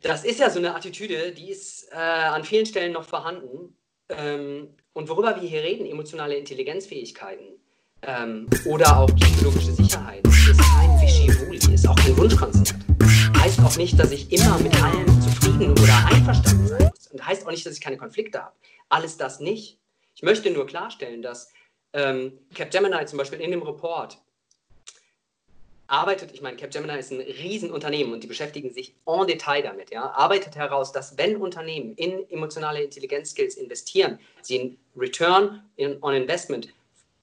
Das 0.02 0.26
ist 0.26 0.40
ja 0.40 0.50
so 0.50 0.60
eine 0.60 0.76
Attitüde, 0.76 1.32
die 1.32 1.52
ist 1.52 1.92
äh, 1.92 1.96
an 1.96 2.44
vielen 2.44 2.66
Stellen 2.66 2.94
noch 2.94 3.04
vorhanden. 3.04 3.76
Ähm, 4.10 4.76
und 4.98 5.08
worüber 5.10 5.40
wir 5.40 5.48
hier 5.48 5.62
reden, 5.62 5.86
emotionale 5.86 6.36
Intelligenzfähigkeiten 6.36 7.46
ähm, 8.02 8.48
oder 8.66 8.98
auch 8.98 9.16
psychologische 9.16 9.72
Sicherheit, 9.72 10.26
ist 10.26 10.60
kein 10.60 11.00
Wischiwuli, 11.00 11.72
ist 11.72 11.88
auch 11.88 11.96
kein 11.96 12.18
Wunschkonzert. 12.18 12.74
Heißt 13.38 13.60
auch 13.60 13.78
nicht, 13.78 14.00
dass 14.00 14.12
ich 14.12 14.32
immer 14.32 14.58
mit 14.58 14.74
allen 14.82 15.22
zufrieden 15.22 15.72
oder 15.74 16.08
einverstanden 16.12 16.68
sein 16.68 16.90
muss. 16.90 17.08
Und 17.12 17.24
heißt 17.24 17.46
auch 17.46 17.52
nicht, 17.52 17.64
dass 17.64 17.74
ich 17.74 17.82
keine 17.82 17.98
Konflikte 17.98 18.42
habe. 18.42 18.56
Alles 18.90 19.18
das 19.18 19.40
nicht. 19.40 19.78
Ich 20.16 20.24
möchte 20.24 20.50
nur 20.50 20.66
klarstellen, 20.66 21.22
dass 21.22 21.54
ähm, 21.94 22.34
Capgemini 22.56 23.06
zum 23.06 23.20
Beispiel 23.20 23.40
in 23.40 23.52
dem 23.52 23.62
Report 23.62 24.18
arbeitet, 25.88 26.32
ich 26.34 26.42
meine, 26.42 26.58
Capgemini 26.58 26.98
ist 26.98 27.12
ein 27.12 27.22
Riesenunternehmen 27.22 28.14
und 28.14 28.24
die 28.24 28.28
beschäftigen 28.28 28.72
sich 28.74 28.96
en 29.06 29.28
Detail 29.28 29.62
damit, 29.62 29.92
ja, 29.92 30.12
arbeitet 30.12 30.56
heraus, 30.56 30.92
dass 30.92 31.18
wenn 31.18 31.38
Unternehmen 31.38 31.94
in 31.94 32.30
emotionale 32.30 32.84
Intelligenzskills 32.84 33.56
investieren, 33.56 34.20
sie 34.42 34.60
einen 34.60 34.78
Return 34.96 35.64
on 36.02 36.14
Investment 36.14 36.74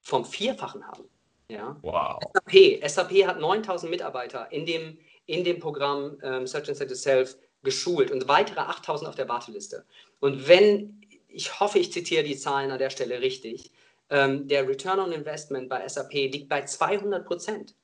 vom 0.03 0.25
Vierfachen 0.25 0.87
haben. 0.87 1.05
Ja. 1.49 1.77
Wow. 1.83 2.21
SAP, 2.33 2.89
SAP 2.89 3.27
hat 3.27 3.41
9000 3.41 3.91
Mitarbeiter 3.91 4.51
in 4.51 4.67
dem, 4.67 4.99
in 5.27 5.45
dem 5.45 5.59
Programm 5.59 6.19
ähm, 6.23 6.47
Search 6.47 6.69
and 6.69 6.77
Set 6.77 6.89
Yourself 6.89 7.37
geschult 7.63 8.11
und 8.11 8.29
weitere 8.29 8.61
8000 8.61 9.09
auf 9.09 9.15
der 9.15 9.29
Warteliste. 9.29 9.85
Und 10.21 10.49
wenn, 10.49 11.01
ich 11.29 11.61
hoffe, 11.61 11.79
ich 11.79 11.93
zitiere 11.93 12.25
die 12.25 12.37
Zahlen 12.37 12.71
an 12.71 12.79
der 12.79 12.91
Stelle 12.91 13.21
richtig, 13.21 13.73
ähm, 14.11 14.49
der 14.49 14.69
Return 14.69 15.01
on 15.01 15.13
Investment 15.13 15.69
bei 15.69 15.87
SAP 15.87 16.13
liegt 16.13 16.49
bei 16.49 16.63
200 16.65 17.27
Prozent. 17.27 17.75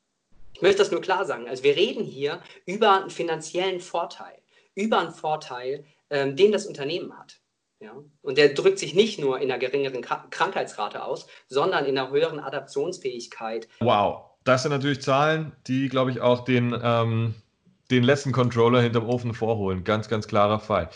Ich 0.53 0.61
möchte 0.61 0.79
das 0.79 0.91
nur 0.91 1.01
klar 1.01 1.25
sagen. 1.25 1.47
Also 1.47 1.63
wir 1.63 1.75
reden 1.75 2.03
hier 2.03 2.41
über 2.65 3.01
einen 3.01 3.09
finanziellen 3.09 3.79
Vorteil, 3.79 4.37
über 4.75 4.99
einen 4.99 5.11
Vorteil, 5.11 5.85
ähm, 6.09 6.35
den 6.35 6.51
das 6.51 6.65
Unternehmen 6.65 7.17
hat. 7.17 7.41
Ja? 7.79 7.93
Und 8.21 8.37
der 8.37 8.53
drückt 8.53 8.79
sich 8.79 8.93
nicht 8.93 9.19
nur 9.19 9.39
in 9.39 9.51
einer 9.51 9.59
geringeren 9.59 10.01
Krankheitsrate 10.01 11.03
aus, 11.03 11.27
sondern 11.47 11.85
in 11.85 11.97
einer 11.97 12.11
höheren 12.11 12.39
Adaptionsfähigkeit. 12.39 13.67
Wow, 13.79 14.31
das 14.43 14.63
sind 14.63 14.71
natürlich 14.71 15.01
Zahlen, 15.01 15.51
die, 15.67 15.89
glaube 15.89 16.11
ich, 16.11 16.21
auch 16.21 16.43
den, 16.45 16.79
ähm, 16.83 17.33
den 17.89 18.03
letzten 18.03 18.31
Controller 18.31 18.81
hinterm 18.81 19.07
Ofen 19.09 19.33
vorholen. 19.33 19.83
Ganz, 19.83 20.07
ganz 20.09 20.27
klarer 20.27 20.59
Fall. 20.59 20.89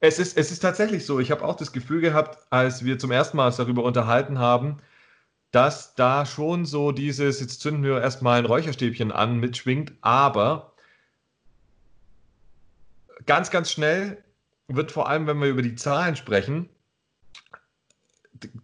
Es 0.00 0.18
ist, 0.18 0.36
es 0.36 0.50
ist 0.50 0.60
tatsächlich 0.60 1.06
so. 1.06 1.20
Ich 1.20 1.30
habe 1.30 1.44
auch 1.44 1.56
das 1.56 1.72
Gefühl 1.72 2.00
gehabt, 2.00 2.38
als 2.50 2.84
wir 2.84 2.98
zum 2.98 3.10
ersten 3.10 3.36
Mal 3.36 3.52
darüber 3.56 3.84
unterhalten 3.84 4.38
haben, 4.38 4.78
dass 5.50 5.94
da 5.94 6.26
schon 6.26 6.64
so 6.64 6.92
dieses, 6.92 7.40
jetzt 7.40 7.60
zünden 7.60 7.82
wir 7.82 8.00
erstmal 8.00 8.38
ein 8.38 8.46
Räucherstäbchen 8.46 9.12
an, 9.12 9.38
mitschwingt, 9.38 9.92
aber 10.00 10.72
ganz, 13.24 13.50
ganz 13.50 13.70
schnell 13.70 14.22
wird 14.68 14.92
vor 14.92 15.08
allem, 15.08 15.26
wenn 15.26 15.40
wir 15.40 15.48
über 15.48 15.62
die 15.62 15.76
Zahlen 15.76 16.16
sprechen, 16.16 16.68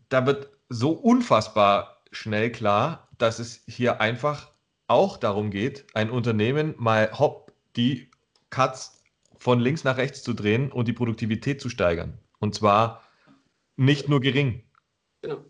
da 0.08 0.26
wird 0.26 0.50
so 0.68 0.90
unfassbar 0.90 2.02
schnell 2.10 2.50
klar, 2.50 3.08
dass 3.18 3.38
es 3.38 3.62
hier 3.66 4.00
einfach 4.00 4.50
auch 4.88 5.16
darum 5.16 5.50
geht, 5.50 5.86
ein 5.94 6.10
Unternehmen 6.10 6.74
mal 6.76 7.18
hopp 7.18 7.52
die 7.76 8.10
Cuts 8.50 9.02
von 9.38 9.60
links 9.60 9.84
nach 9.84 9.96
rechts 9.96 10.22
zu 10.22 10.34
drehen 10.34 10.70
und 10.70 10.88
die 10.88 10.92
Produktivität 10.92 11.60
zu 11.60 11.68
steigern. 11.68 12.18
Und 12.38 12.54
zwar 12.54 13.02
nicht 13.76 14.08
nur 14.08 14.20
gering. 14.20 14.62
Genau. 15.22 15.44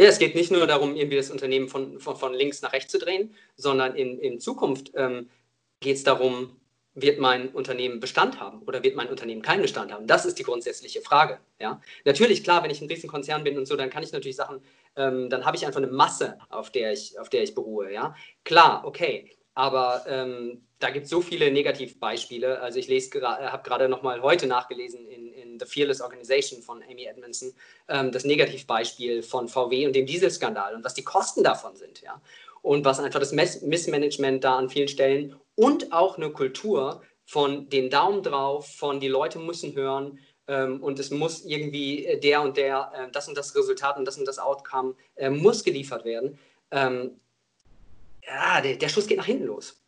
Ja, 0.00 0.06
es 0.06 0.18
geht 0.18 0.34
nicht 0.34 0.50
nur 0.50 0.66
darum, 0.66 0.96
irgendwie 0.96 1.18
das 1.18 1.30
Unternehmen 1.30 1.68
von, 1.68 2.00
von, 2.00 2.16
von 2.16 2.32
links 2.32 2.62
nach 2.62 2.72
rechts 2.72 2.90
zu 2.90 2.98
drehen, 2.98 3.34
sondern 3.56 3.94
in, 3.94 4.18
in 4.18 4.40
Zukunft 4.40 4.92
ähm, 4.94 5.28
geht 5.80 5.96
es 5.96 6.04
darum, 6.04 6.56
wird 6.94 7.18
mein 7.18 7.50
Unternehmen 7.50 8.00
Bestand 8.00 8.40
haben 8.40 8.62
oder 8.62 8.82
wird 8.82 8.96
mein 8.96 9.10
Unternehmen 9.10 9.42
keinen 9.42 9.60
Bestand 9.60 9.92
haben? 9.92 10.06
Das 10.06 10.24
ist 10.24 10.38
die 10.38 10.42
grundsätzliche 10.42 11.02
Frage. 11.02 11.38
Ja? 11.60 11.82
Natürlich, 12.06 12.42
klar, 12.42 12.62
wenn 12.62 12.70
ich 12.70 12.80
ein 12.80 12.88
Riesenkonzern 12.88 13.44
bin 13.44 13.58
und 13.58 13.66
so, 13.66 13.76
dann 13.76 13.90
kann 13.90 14.02
ich 14.02 14.10
natürlich 14.10 14.36
Sachen, 14.36 14.62
ähm, 14.96 15.28
dann 15.28 15.44
habe 15.44 15.58
ich 15.58 15.66
einfach 15.66 15.82
eine 15.82 15.92
Masse, 15.92 16.38
auf 16.48 16.72
der 16.72 16.94
ich, 16.94 17.18
auf 17.18 17.28
der 17.28 17.42
ich 17.42 17.54
beruhe. 17.54 17.92
Ja? 17.92 18.14
Klar, 18.42 18.86
okay. 18.86 19.30
Aber 19.54 20.04
ähm, 20.06 20.62
da 20.78 20.90
gibt 20.90 21.04
es 21.04 21.10
so 21.10 21.20
viele 21.20 21.50
Negativbeispiele. 21.50 22.60
Also 22.60 22.78
ich 22.78 22.88
lese 22.88 23.20
habe 23.22 23.62
gerade 23.62 23.88
noch 23.88 24.02
mal 24.02 24.22
heute 24.22 24.46
nachgelesen 24.46 25.06
in, 25.06 25.32
in 25.32 25.58
The 25.58 25.66
Fearless 25.66 26.00
Organization 26.00 26.62
von 26.62 26.82
Amy 26.82 27.04
Edmondson, 27.04 27.52
ähm, 27.88 28.12
das 28.12 28.24
Negativbeispiel 28.24 29.22
von 29.22 29.48
VW 29.48 29.86
und 29.86 29.94
dem 29.94 30.06
Dieselskandal 30.06 30.74
und 30.74 30.84
was 30.84 30.94
die 30.94 31.04
Kosten 31.04 31.44
davon 31.44 31.76
sind. 31.76 32.00
Ja? 32.00 32.20
Und 32.62 32.84
was 32.84 33.00
einfach 33.00 33.20
das 33.20 33.32
Missmanagement 33.32 34.44
da 34.44 34.56
an 34.56 34.70
vielen 34.70 34.88
Stellen 34.88 35.36
und 35.54 35.92
auch 35.92 36.16
eine 36.16 36.30
Kultur 36.30 37.02
von 37.24 37.68
den 37.68 37.90
Daumen 37.90 38.22
drauf, 38.22 38.66
von 38.74 39.00
die 39.00 39.08
Leute 39.08 39.38
müssen 39.38 39.74
hören 39.74 40.18
ähm, 40.48 40.82
und 40.82 40.98
es 40.98 41.10
muss 41.10 41.44
irgendwie 41.44 42.06
äh, 42.06 42.18
der 42.18 42.42
und 42.42 42.56
der, 42.56 42.90
äh, 42.94 43.10
das 43.12 43.28
und 43.28 43.36
das 43.36 43.54
Resultat 43.54 43.96
und 43.98 44.04
das 44.04 44.18
und 44.18 44.26
das 44.26 44.38
Outcome 44.38 44.94
äh, 45.16 45.30
muss 45.30 45.62
geliefert 45.62 46.04
werden. 46.04 46.38
Ja, 48.30 48.60
der, 48.60 48.76
der 48.76 48.88
Schuss 48.88 49.06
geht 49.06 49.18
nach 49.18 49.26
hinten 49.26 49.46
los. 49.46 49.82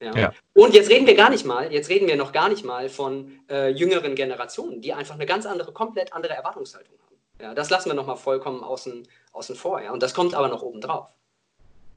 Ja. 0.00 0.14
ja. 0.16 0.32
Und 0.54 0.74
jetzt 0.74 0.90
reden 0.90 1.06
wir 1.06 1.14
gar 1.14 1.30
nicht 1.30 1.44
mal, 1.44 1.72
jetzt 1.72 1.88
reden 1.88 2.08
wir 2.08 2.16
noch 2.16 2.32
gar 2.32 2.48
nicht 2.48 2.64
mal 2.64 2.88
von 2.88 3.40
äh, 3.48 3.70
jüngeren 3.70 4.14
Generationen, 4.14 4.80
die 4.80 4.92
einfach 4.92 5.14
eine 5.14 5.26
ganz 5.26 5.46
andere, 5.46 5.72
komplett 5.72 6.12
andere 6.12 6.34
Erwartungshaltung 6.34 6.98
haben. 7.06 7.16
Ja, 7.40 7.54
das 7.54 7.70
lassen 7.70 7.90
wir 7.90 7.94
nochmal 7.94 8.16
vollkommen 8.16 8.62
außen, 8.62 9.06
außen 9.32 9.56
vor. 9.56 9.80
Ja. 9.80 9.92
Und 9.92 10.02
das 10.02 10.14
kommt 10.14 10.34
aber 10.34 10.48
noch 10.48 10.62
obendrauf. 10.62 11.06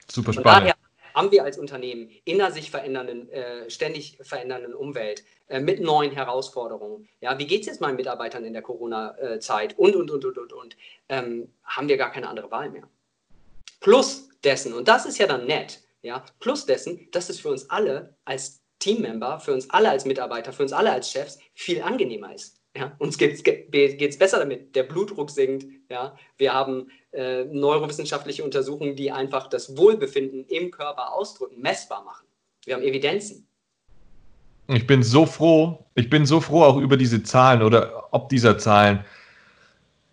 Super 0.09 0.33
spannend. 0.33 0.35
Von 0.35 0.61
daher 0.61 0.75
haben 1.15 1.31
wir 1.31 1.43
als 1.43 1.57
Unternehmen 1.57 2.09
in 2.25 2.41
einer 2.41 2.51
sich 2.51 2.69
verändernden, 2.69 3.29
äh, 3.29 3.69
ständig 3.69 4.17
verändernden 4.21 4.73
Umwelt 4.73 5.23
äh, 5.47 5.59
mit 5.59 5.79
neuen 5.79 6.11
Herausforderungen. 6.11 7.07
Ja, 7.21 7.39
wie 7.39 7.47
geht 7.47 7.61
es 7.61 7.67
jetzt 7.67 7.81
meinen 7.81 7.95
Mitarbeitern 7.95 8.43
in 8.43 8.53
der 8.53 8.61
Corona-Zeit 8.61 9.79
und, 9.79 9.95
und, 9.95 10.11
und, 10.11 10.25
und, 10.25 10.37
und, 10.37 10.53
und, 10.53 10.77
ähm, 11.09 11.51
haben 11.63 11.87
wir 11.87 11.97
gar 11.97 12.11
keine 12.11 12.27
andere 12.27 12.51
Wahl 12.51 12.69
mehr. 12.69 12.87
Plus 13.79 14.29
dessen, 14.45 14.73
und 14.73 14.87
das 14.87 15.05
ist 15.05 15.17
ja 15.17 15.27
dann 15.27 15.45
nett, 15.45 15.81
ja, 16.01 16.23
plus 16.39 16.65
dessen, 16.65 17.09
dass 17.11 17.29
es 17.29 17.39
für 17.39 17.49
uns 17.49 17.69
alle 17.69 18.15
als 18.25 18.61
Teammember, 18.79 19.39
für 19.39 19.53
uns 19.53 19.69
alle 19.71 19.89
als 19.89 20.05
Mitarbeiter, 20.05 20.53
für 20.53 20.63
uns 20.63 20.73
alle 20.73 20.91
als 20.91 21.11
Chefs 21.11 21.39
viel 21.53 21.81
angenehmer 21.81 22.33
ist. 22.33 22.61
Ja, 22.77 22.93
uns 22.99 23.17
geht 23.17 23.33
es 23.41 24.17
besser 24.17 24.39
damit, 24.39 24.75
der 24.75 24.83
Blutdruck 24.83 25.31
sinkt. 25.31 25.65
Ja, 25.89 26.15
wir 26.37 26.53
haben 26.53 26.91
äh, 27.13 27.45
neurowissenschaftliche 27.45 28.43
Untersuchungen, 28.43 28.97
die 28.97 29.11
einfach 29.11 29.47
das 29.47 29.77
Wohlbefinden 29.77 30.45
im 30.49 30.71
Körper 30.71 31.13
ausdrücken, 31.13 31.61
messbar 31.61 32.03
machen. 32.03 32.27
Wir 32.65 32.75
haben 32.75 32.83
Evidenzen. 32.83 33.47
Ich 34.67 34.85
bin 34.85 35.03
so 35.03 35.25
froh, 35.25 35.85
ich 35.95 36.09
bin 36.09 36.25
so 36.25 36.41
froh 36.41 36.63
auch 36.63 36.77
über 36.77 36.97
diese 36.97 37.23
Zahlen 37.23 37.61
oder 37.61 38.09
ob 38.11 38.27
dieser 38.29 38.57
Zahlen, 38.57 39.05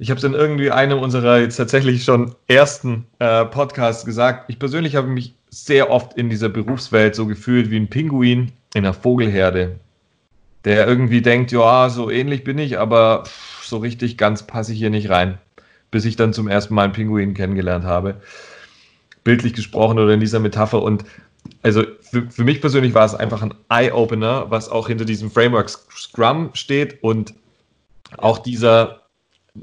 ich 0.03 0.11
habe 0.11 0.19
es 0.19 0.25
in 0.25 0.35
irgendwie 0.35 0.73
einem 0.73 0.99
unserer 0.99 1.39
jetzt 1.39 1.59
tatsächlich 1.59 2.03
schon 2.03 2.35
ersten 2.49 3.07
äh, 3.21 3.45
Podcasts 3.45 4.05
gesagt. 4.05 4.47
Ich 4.51 4.59
persönlich 4.59 4.97
habe 4.97 5.07
mich 5.07 5.37
sehr 5.49 5.93
oft 5.93 6.15
in 6.15 6.29
dieser 6.29 6.49
Berufswelt 6.49 7.15
so 7.15 7.25
gefühlt 7.25 7.71
wie 7.71 7.77
ein 7.77 7.87
Pinguin 7.87 8.51
in 8.75 8.85
einer 8.85 8.95
Vogelherde, 8.95 9.77
der 10.65 10.89
irgendwie 10.89 11.23
denkt, 11.23 11.53
ja, 11.53 11.89
so 11.89 12.11
ähnlich 12.11 12.43
bin 12.43 12.59
ich, 12.59 12.81
aber 12.81 13.23
so 13.63 13.77
richtig 13.77 14.19
ganz 14.19 14.43
passe 14.43 14.73
ich 14.73 14.79
hier 14.81 14.91
nicht 14.91 15.09
rein, 15.09 15.39
bis 15.93 16.05
ich 16.05 16.17
dann 16.17 16.33
zum 16.33 16.49
ersten 16.49 16.75
Mal 16.75 16.83
einen 16.83 16.95
Pinguin 16.95 17.35
kennengelernt 17.35 17.85
habe. 17.85 18.17
Bildlich 19.23 19.53
gesprochen 19.53 20.01
oder 20.01 20.15
in 20.15 20.21
dieser 20.21 20.41
Metapher. 20.41 20.83
Und 20.83 21.05
also 21.63 21.85
für, 22.01 22.29
für 22.29 22.43
mich 22.43 22.61
persönlich 22.61 22.93
war 22.93 23.05
es 23.05 23.15
einfach 23.15 23.41
ein 23.41 23.55
Eye-Opener, 23.69 24.51
was 24.51 24.69
auch 24.69 24.89
hinter 24.89 25.05
diesem 25.05 25.31
Framework 25.31 25.69
Scrum 25.69 26.51
steht 26.55 27.05
und 27.05 27.35
auch 28.19 28.41
dieser, 28.41 29.02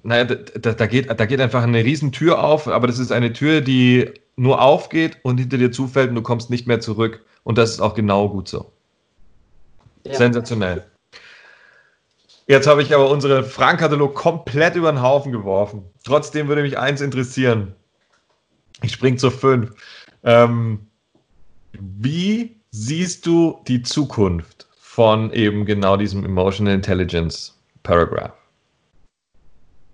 naja, 0.03 0.25
da, 0.25 0.73
da, 0.73 0.87
geht, 0.87 1.09
da 1.09 1.25
geht 1.25 1.41
einfach 1.41 1.63
eine 1.63 1.83
riesen 1.83 2.11
Tür 2.11 2.43
auf, 2.43 2.67
aber 2.67 2.87
das 2.87 2.99
ist 2.99 3.11
eine 3.11 3.33
Tür, 3.33 3.61
die 3.61 4.11
nur 4.35 4.61
aufgeht 4.61 5.17
und 5.23 5.39
hinter 5.39 5.57
dir 5.57 5.71
zufällt 5.71 6.09
und 6.09 6.15
du 6.15 6.21
kommst 6.21 6.49
nicht 6.49 6.67
mehr 6.67 6.79
zurück. 6.79 7.25
Und 7.43 7.57
das 7.57 7.71
ist 7.71 7.79
auch 7.79 7.95
genau 7.95 8.29
gut 8.29 8.47
so. 8.47 8.71
Ja. 10.05 10.15
Sensationell. 10.15 10.85
Jetzt 12.47 12.67
habe 12.67 12.81
ich 12.81 12.93
aber 12.95 13.09
unseren 13.09 13.43
Fragenkatalog 13.43 14.15
komplett 14.15 14.75
über 14.75 14.91
den 14.91 15.01
Haufen 15.01 15.31
geworfen. 15.31 15.83
Trotzdem 16.03 16.47
würde 16.47 16.63
mich 16.63 16.77
eins 16.79 17.01
interessieren. 17.01 17.75
Ich 18.81 18.93
springe 18.93 19.17
zu 19.17 19.29
fünf. 19.29 19.71
Ähm, 20.23 20.87
wie 21.73 22.59
siehst 22.71 23.25
du 23.25 23.61
die 23.67 23.81
Zukunft 23.83 24.67
von 24.79 25.31
eben 25.33 25.65
genau 25.65 25.97
diesem 25.97 26.25
Emotional 26.25 26.73
Intelligence 26.73 27.55
Paragraph? 27.83 28.38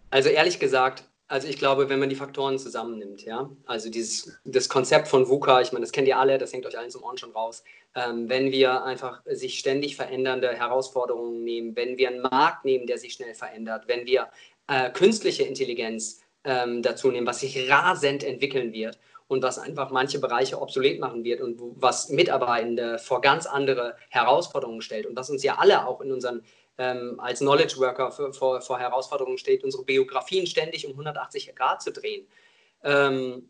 Also 0.09 0.29
ehrlich 0.29 0.59
gesagt, 0.59 1.03
also 1.27 1.47
ich 1.47 1.57
glaube, 1.57 1.89
wenn 1.89 1.99
man 1.99 2.09
die 2.09 2.15
Faktoren 2.15 2.59
zusammennimmt, 2.59 3.23
ja, 3.23 3.49
also 3.65 3.89
dieses 3.89 4.37
das 4.45 4.69
Konzept 4.69 5.07
von 5.07 5.27
VUCA, 5.27 5.61
ich 5.61 5.71
meine, 5.71 5.83
das 5.83 5.91
kennt 5.91 6.07
ihr 6.07 6.19
alle, 6.19 6.37
das 6.37 6.53
hängt 6.53 6.65
euch 6.67 6.77
allen 6.77 6.91
zum 6.91 7.03
Ohren 7.03 7.17
schon 7.17 7.31
raus. 7.31 7.63
Ähm, 7.95 8.29
wenn 8.29 8.51
wir 8.51 8.83
einfach 8.83 9.21
sich 9.25 9.57
ständig 9.57 9.95
verändernde 9.95 10.49
Herausforderungen 10.49 11.43
nehmen, 11.43 11.75
wenn 11.75 11.97
wir 11.97 12.09
einen 12.09 12.21
Markt 12.21 12.63
nehmen, 12.63 12.85
der 12.85 12.99
sich 12.99 13.13
schnell 13.13 13.33
verändert, 13.33 13.87
wenn 13.87 14.05
wir 14.05 14.29
äh, 14.67 14.91
künstliche 14.91 15.43
Intelligenz 15.43 16.21
ähm, 16.43 16.83
dazu 16.83 17.09
nehmen, 17.09 17.25
was 17.25 17.39
sich 17.39 17.69
rasend 17.69 18.23
entwickeln 18.23 18.71
wird 18.71 18.99
und 19.27 19.41
was 19.41 19.57
einfach 19.57 19.89
manche 19.89 20.19
Bereiche 20.19 20.61
obsolet 20.61 20.99
machen 20.99 21.23
wird 21.23 21.41
und 21.41 21.59
was 21.75 22.09
Mitarbeitende 22.09 22.99
vor 22.99 23.21
ganz 23.21 23.47
andere 23.47 23.95
Herausforderungen 24.09 24.81
stellt 24.81 25.07
und 25.07 25.15
was 25.15 25.31
uns 25.31 25.41
ja 25.41 25.55
alle 25.57 25.87
auch 25.87 26.01
in 26.01 26.11
unseren 26.11 26.43
ähm, 26.77 27.19
als 27.19 27.39
Knowledge 27.39 27.77
Worker 27.77 28.11
für, 28.11 28.33
vor, 28.33 28.61
vor, 28.61 28.79
Herausforderungen 28.79 29.37
steht, 29.37 29.63
unsere 29.63 29.83
Biografien 29.83 30.47
ständig 30.47 30.85
um 30.85 30.91
180 30.91 31.55
Grad 31.55 31.81
zu 31.81 31.91
drehen. 31.91 32.27
Ähm, 32.83 33.49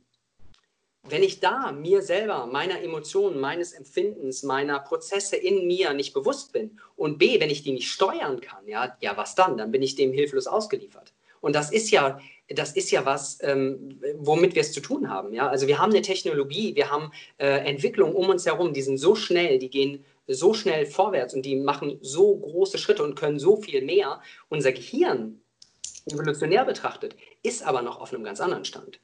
wenn 1.08 1.22
ich 1.22 1.40
da 1.40 1.72
mir 1.72 2.02
selber, 2.02 2.48
meiner 2.48 2.82
Emotionen, 2.82 3.40
meines 3.40 3.74
Empfindens, 3.74 4.42
meiner 4.42 4.80
Prozesse 4.80 5.36
in 5.36 5.68
mir 5.68 5.94
nicht 5.94 6.14
bewusst 6.14 6.52
bin 6.52 6.80
und 6.96 7.20
B, 7.20 7.40
wenn 7.40 7.52
ich 7.52 7.62
die 7.62 7.74
nicht 7.74 7.90
steuern 7.90 8.42
kann, 8.42 8.68
ja, 8.68 8.98
ja, 9.02 9.16
was 9.16 9.36
dann? 9.36 9.58
Dann 9.58 9.72
bin 9.72 9.84
ich 9.84 9.96
dem 9.96 10.12
hilflos 10.12 10.48
ausgeliefert. 10.48 11.14
Und 11.42 11.56
das 11.56 11.72
ist 11.72 11.92
ja, 11.92 12.20
das 12.50 12.72
ist 12.72 12.90
ja 12.90 13.06
was, 13.06 13.38
ähm, 13.42 14.02
womit 14.18 14.56
wir 14.56 14.62
es 14.62 14.74
zu 14.74 14.82
tun 14.82 15.12
haben. 15.12 15.32
Ja? 15.32 15.48
Also 15.48 15.68
wir 15.68 15.78
haben 15.78 15.92
eine 15.92 16.02
Technologie, 16.02 16.76
wir 16.76 16.90
haben 16.90 17.12
äh, 17.38 17.60
Entwicklungen 17.70 18.16
um 18.16 18.30
uns 18.30 18.48
herum, 18.48 18.74
die 18.74 18.82
sind 18.82 18.98
so 18.98 19.14
schnell, 19.14 19.60
die 19.60 19.70
gehen 19.70 20.04
so 20.28 20.54
schnell 20.54 20.86
vorwärts 20.86 21.34
und 21.34 21.46
die 21.46 21.56
machen 21.56 22.00
so 22.02 22.36
große 22.38 22.78
Schritte 22.78 23.04
und 23.04 23.16
können 23.16 23.40
so 23.40 23.58
viel 23.58 23.84
mehr. 23.84 24.22
Unser 24.50 24.72
Gehirn, 24.72 25.42
evolutionär 26.06 26.66
betrachtet, 26.66 27.16
ist 27.44 27.64
aber 27.64 27.82
noch 27.82 28.00
auf 28.00 28.14
einem 28.14 28.24
ganz 28.24 28.40
anderen 28.40 28.66
Stand. 28.66 29.00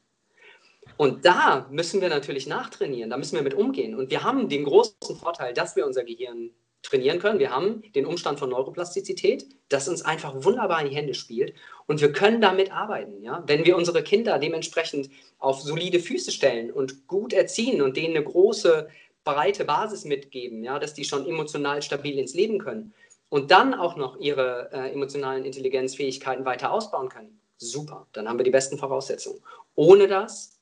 Und 0.97 1.25
da 1.25 1.67
müssen 1.71 2.01
wir 2.01 2.09
natürlich 2.09 2.47
nachtrainieren, 2.47 3.09
da 3.09 3.17
müssen 3.17 3.35
wir 3.35 3.43
mit 3.43 3.53
umgehen. 3.53 3.95
Und 3.95 4.11
wir 4.11 4.23
haben 4.23 4.49
den 4.49 4.63
großen 4.63 5.15
Vorteil, 5.15 5.53
dass 5.53 5.75
wir 5.75 5.85
unser 5.85 6.03
Gehirn 6.03 6.51
trainieren 6.83 7.19
können. 7.19 7.39
Wir 7.39 7.51
haben 7.51 7.83
den 7.93 8.05
Umstand 8.05 8.39
von 8.39 8.49
Neuroplastizität, 8.49 9.45
das 9.69 9.87
uns 9.87 10.01
einfach 10.01 10.43
wunderbar 10.43 10.81
in 10.81 10.89
die 10.89 10.95
Hände 10.95 11.13
spielt. 11.13 11.53
Und 11.85 12.01
wir 12.01 12.11
können 12.11 12.41
damit 12.41 12.71
arbeiten. 12.71 13.23
Ja? 13.23 13.43
Wenn 13.45 13.65
wir 13.65 13.77
unsere 13.77 14.03
Kinder 14.03 14.39
dementsprechend 14.39 15.09
auf 15.37 15.61
solide 15.61 15.99
Füße 15.99 16.31
stellen 16.31 16.71
und 16.71 17.07
gut 17.07 17.33
erziehen 17.33 17.81
und 17.81 17.97
denen 17.97 18.15
eine 18.15 18.25
große 18.25 18.89
breite 19.23 19.65
Basis 19.65 20.05
mitgeben, 20.05 20.63
ja, 20.63 20.79
dass 20.79 20.93
die 20.93 21.03
schon 21.03 21.27
emotional 21.27 21.81
stabil 21.81 22.17
ins 22.17 22.33
Leben 22.33 22.59
können 22.59 22.93
und 23.29 23.51
dann 23.51 23.73
auch 23.73 23.95
noch 23.95 24.17
ihre 24.17 24.69
äh, 24.73 24.91
emotionalen 24.91 25.45
Intelligenzfähigkeiten 25.45 26.45
weiter 26.45 26.71
ausbauen 26.71 27.09
können, 27.09 27.39
super, 27.57 28.07
dann 28.13 28.27
haben 28.27 28.39
wir 28.39 28.43
die 28.43 28.51
besten 28.51 28.77
Voraussetzungen. 28.77 29.41
Ohne 29.75 30.07
das 30.07 30.59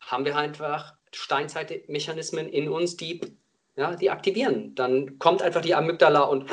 haben 0.00 0.24
wir 0.24 0.36
einfach 0.36 0.94
Steinzeitmechanismen 1.12 2.48
in 2.48 2.68
uns, 2.68 2.96
die, 2.96 3.20
ja, 3.76 3.96
die 3.96 4.10
aktivieren. 4.10 4.74
Dann 4.74 5.18
kommt 5.18 5.42
einfach 5.42 5.62
die 5.62 5.74
Amygdala 5.74 6.22
und 6.22 6.50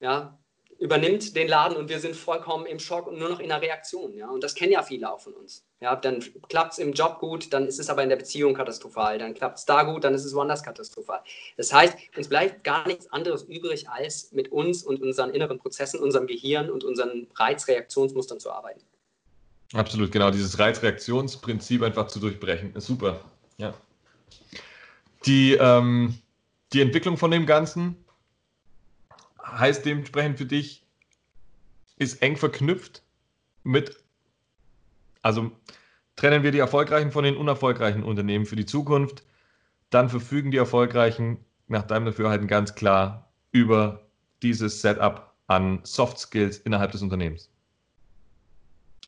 ja, 0.00 0.38
übernimmt 0.78 1.36
den 1.36 1.48
Laden 1.48 1.76
und 1.76 1.88
wir 1.88 2.00
sind 2.00 2.16
vollkommen 2.16 2.66
im 2.66 2.78
Schock 2.78 3.06
und 3.06 3.18
nur 3.18 3.28
noch 3.28 3.40
in 3.40 3.48
der 3.48 3.60
Reaktion. 3.60 4.16
Ja? 4.16 4.30
Und 4.30 4.42
das 4.42 4.54
kennen 4.54 4.72
ja 4.72 4.82
viele 4.82 5.12
auch 5.12 5.20
von 5.20 5.34
uns. 5.34 5.64
Ja, 5.82 5.96
dann 5.96 6.22
klappt 6.50 6.74
es 6.74 6.78
im 6.78 6.92
Job 6.92 7.20
gut, 7.20 7.54
dann 7.54 7.66
ist 7.66 7.80
es 7.80 7.88
aber 7.88 8.02
in 8.02 8.10
der 8.10 8.16
Beziehung 8.16 8.52
katastrophal. 8.52 9.18
Dann 9.18 9.32
klappt 9.32 9.58
es 9.58 9.64
da 9.64 9.82
gut, 9.82 10.04
dann 10.04 10.12
ist 10.12 10.26
es 10.26 10.34
woanders 10.34 10.62
katastrophal. 10.62 11.20
Das 11.56 11.72
heißt, 11.72 11.96
uns 12.16 12.28
bleibt 12.28 12.64
gar 12.64 12.86
nichts 12.86 13.10
anderes 13.10 13.44
übrig, 13.44 13.88
als 13.88 14.30
mit 14.32 14.52
uns 14.52 14.82
und 14.82 15.00
unseren 15.00 15.30
inneren 15.30 15.58
Prozessen, 15.58 15.98
unserem 16.00 16.26
Gehirn 16.26 16.68
und 16.70 16.84
unseren 16.84 17.28
Reizreaktionsmustern 17.34 18.38
zu 18.38 18.50
arbeiten. 18.50 18.82
Absolut, 19.72 20.12
genau. 20.12 20.30
Dieses 20.30 20.58
Reizreaktionsprinzip 20.58 21.82
einfach 21.82 22.08
zu 22.08 22.18
durchbrechen. 22.18 22.74
Ist 22.74 22.86
super. 22.86 23.20
Ja. 23.56 23.72
Die, 25.24 25.54
ähm, 25.54 26.18
die 26.74 26.82
Entwicklung 26.82 27.16
von 27.16 27.30
dem 27.30 27.46
Ganzen, 27.46 27.96
heißt 29.42 29.86
dementsprechend 29.86 30.36
für 30.36 30.46
dich, 30.46 30.84
ist 31.96 32.20
eng 32.20 32.36
verknüpft 32.36 33.02
mit, 33.62 33.96
also 35.22 35.50
trennen 36.16 36.42
wir 36.42 36.52
die 36.52 36.58
erfolgreichen 36.58 37.12
von 37.12 37.24
den 37.24 37.36
unerfolgreichen 37.36 38.02
Unternehmen 38.02 38.46
für 38.46 38.56
die 38.56 38.66
Zukunft, 38.66 39.24
dann 39.90 40.08
verfügen 40.08 40.50
die 40.50 40.56
erfolgreichen 40.56 41.44
nach 41.66 41.82
deinem 41.82 42.06
Dafürhalten 42.06 42.46
ganz 42.46 42.74
klar 42.74 43.30
über 43.52 44.06
dieses 44.42 44.80
Setup 44.80 45.32
an 45.46 45.80
Soft 45.82 46.18
Skills 46.18 46.58
innerhalb 46.58 46.92
des 46.92 47.02
Unternehmens. 47.02 47.50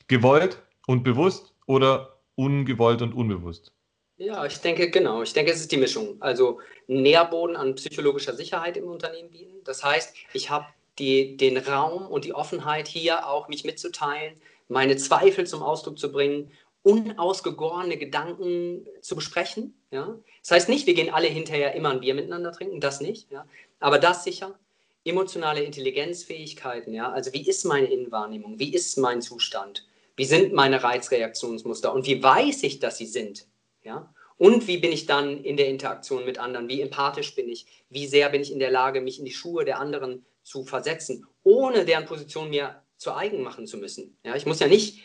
Gewollt 0.07 0.61
und 0.87 1.03
bewusst 1.03 1.53
oder 1.65 2.17
ungewollt 2.35 3.01
und 3.01 3.13
unbewusst? 3.13 3.71
Ja, 4.17 4.45
ich 4.45 4.57
denke, 4.59 4.89
genau. 4.89 5.23
Ich 5.23 5.33
denke, 5.33 5.51
es 5.51 5.59
ist 5.59 5.71
die 5.71 5.77
Mischung. 5.77 6.17
Also 6.21 6.59
Nährboden 6.87 7.55
an 7.55 7.75
psychologischer 7.75 8.35
Sicherheit 8.35 8.77
im 8.77 8.85
Unternehmen 8.85 9.29
bieten. 9.29 9.63
Das 9.63 9.83
heißt, 9.83 10.13
ich 10.33 10.49
habe 10.49 10.65
den 10.99 11.57
Raum 11.57 12.05
und 12.07 12.25
die 12.25 12.33
Offenheit 12.33 12.87
hier 12.87 13.27
auch, 13.27 13.47
mich 13.47 13.63
mitzuteilen, 13.63 14.35
meine 14.73 14.97
Zweifel 14.97 15.47
zum 15.47 15.63
Ausdruck 15.63 15.97
zu 15.97 16.11
bringen, 16.11 16.51
unausgegorene 16.83 17.97
Gedanken 17.97 18.85
zu 19.01 19.15
besprechen. 19.15 19.73
Ja? 19.91 20.19
Das 20.41 20.51
heißt 20.51 20.69
nicht, 20.69 20.85
wir 20.85 20.93
gehen 20.93 21.13
alle 21.13 21.27
hinterher 21.27 21.73
immer 21.75 21.91
ein 21.91 22.01
Bier 22.01 22.13
miteinander 22.13 22.51
trinken, 22.51 22.81
das 22.81 22.99
nicht. 22.99 23.31
Ja? 23.31 23.45
Aber 23.79 23.99
das 23.99 24.23
sicher. 24.23 24.59
Emotionale 25.05 25.61
Intelligenzfähigkeiten, 25.63 26.93
ja, 26.93 27.11
also 27.11 27.33
wie 27.33 27.45
ist 27.45 27.65
meine 27.65 27.87
Innenwahrnehmung, 27.87 28.57
wie 28.57 28.73
ist 28.73 28.97
mein 28.97 29.21
Zustand, 29.21 29.85
wie 30.15 30.23
sind 30.23 30.53
meine 30.53 30.81
Reizreaktionsmuster 30.81 31.93
und 31.93 32.05
wie 32.05 32.23
weiß 32.23 32.63
ich, 32.63 32.79
dass 32.79 32.99
sie 32.99 33.05
sind, 33.05 33.45
ja? 33.83 34.13
Und 34.37 34.67
wie 34.67 34.77
bin 34.77 34.93
ich 34.93 35.05
dann 35.05 35.43
in 35.43 35.57
der 35.57 35.67
Interaktion 35.67 36.25
mit 36.25 36.39
anderen? 36.39 36.69
Wie 36.69 36.81
empathisch 36.81 37.35
bin 37.35 37.49
ich? 37.49 37.65
Wie 37.89 38.07
sehr 38.07 38.29
bin 38.29 38.41
ich 38.41 38.51
in 38.51 38.59
der 38.59 38.71
Lage, 38.71 39.01
mich 39.01 39.19
in 39.19 39.25
die 39.25 39.31
Schuhe 39.33 39.65
der 39.65 39.79
anderen 39.79 40.25
zu 40.41 40.63
versetzen, 40.63 41.27
ohne 41.43 41.85
deren 41.85 42.05
Position 42.05 42.49
mir 42.49 42.81
zu 43.03 43.13
eigen 43.13 43.43
machen 43.43 43.67
zu 43.67 43.77
müssen? 43.77 44.17
Ja, 44.23 44.35
ich 44.35 44.45
muss 44.45 44.59
ja 44.59 44.67
nicht 44.67 45.03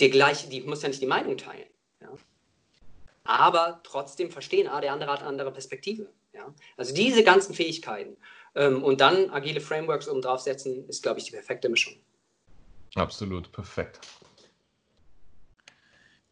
die 0.00 0.10
gleiche, 0.10 0.48
die 0.48 0.60
muss 0.60 0.82
ja 0.82 0.88
nicht 0.88 1.00
die 1.00 1.06
Meinung 1.06 1.38
teilen. 1.38 1.68
Ja? 2.00 2.10
Aber 3.24 3.80
trotzdem 3.84 4.30
verstehen, 4.30 4.68
ah, 4.68 4.80
der 4.80 4.92
andere 4.92 5.10
hat 5.10 5.20
eine 5.20 5.28
andere 5.28 5.52
Perspektive. 5.52 6.10
Ja? 6.34 6.54
Also 6.76 6.94
diese 6.94 7.24
ganzen 7.24 7.54
Fähigkeiten 7.54 8.16
ähm, 8.54 8.82
und 8.82 9.00
dann 9.00 9.30
agile 9.30 9.60
Frameworks 9.60 10.08
oben 10.08 10.22
draufsetzen, 10.22 10.88
ist, 10.88 11.02
glaube 11.02 11.18
ich, 11.18 11.26
die 11.26 11.32
perfekte 11.32 11.68
Mischung. 11.68 11.94
Absolut, 12.94 13.52
perfekt. 13.52 14.00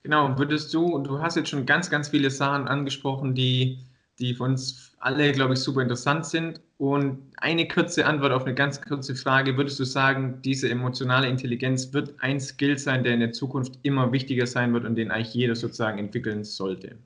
Genau, 0.02 0.38
würdest 0.38 0.72
du, 0.72 0.98
du 0.98 1.20
hast 1.20 1.36
jetzt 1.36 1.48
schon 1.48 1.66
ganz, 1.66 1.90
ganz 1.90 2.08
viele 2.08 2.30
Sachen 2.30 2.68
angesprochen, 2.68 3.34
die, 3.34 3.80
die 4.18 4.34
für 4.34 4.44
uns 4.44 4.92
alle, 4.98 5.32
glaube 5.32 5.54
ich, 5.54 5.60
super 5.60 5.82
interessant 5.82 6.26
sind. 6.26 6.60
Und 6.78 7.22
eine 7.38 7.66
kurze 7.68 8.04
Antwort 8.06 8.32
auf 8.32 8.44
eine 8.44 8.54
ganz 8.54 8.80
kurze 8.80 9.14
Frage, 9.14 9.56
würdest 9.56 9.78
du 9.80 9.84
sagen, 9.84 10.40
diese 10.42 10.68
emotionale 10.68 11.28
Intelligenz 11.28 11.92
wird 11.92 12.14
ein 12.20 12.40
Skill 12.40 12.78
sein, 12.78 13.02
der 13.02 13.14
in 13.14 13.20
der 13.20 13.32
Zukunft 13.32 13.78
immer 13.82 14.12
wichtiger 14.12 14.46
sein 14.46 14.72
wird 14.74 14.84
und 14.84 14.96
den 14.96 15.10
eigentlich 15.10 15.34
jeder 15.34 15.54
sozusagen 15.54 15.98
entwickeln 15.98 16.44
sollte? 16.44 16.96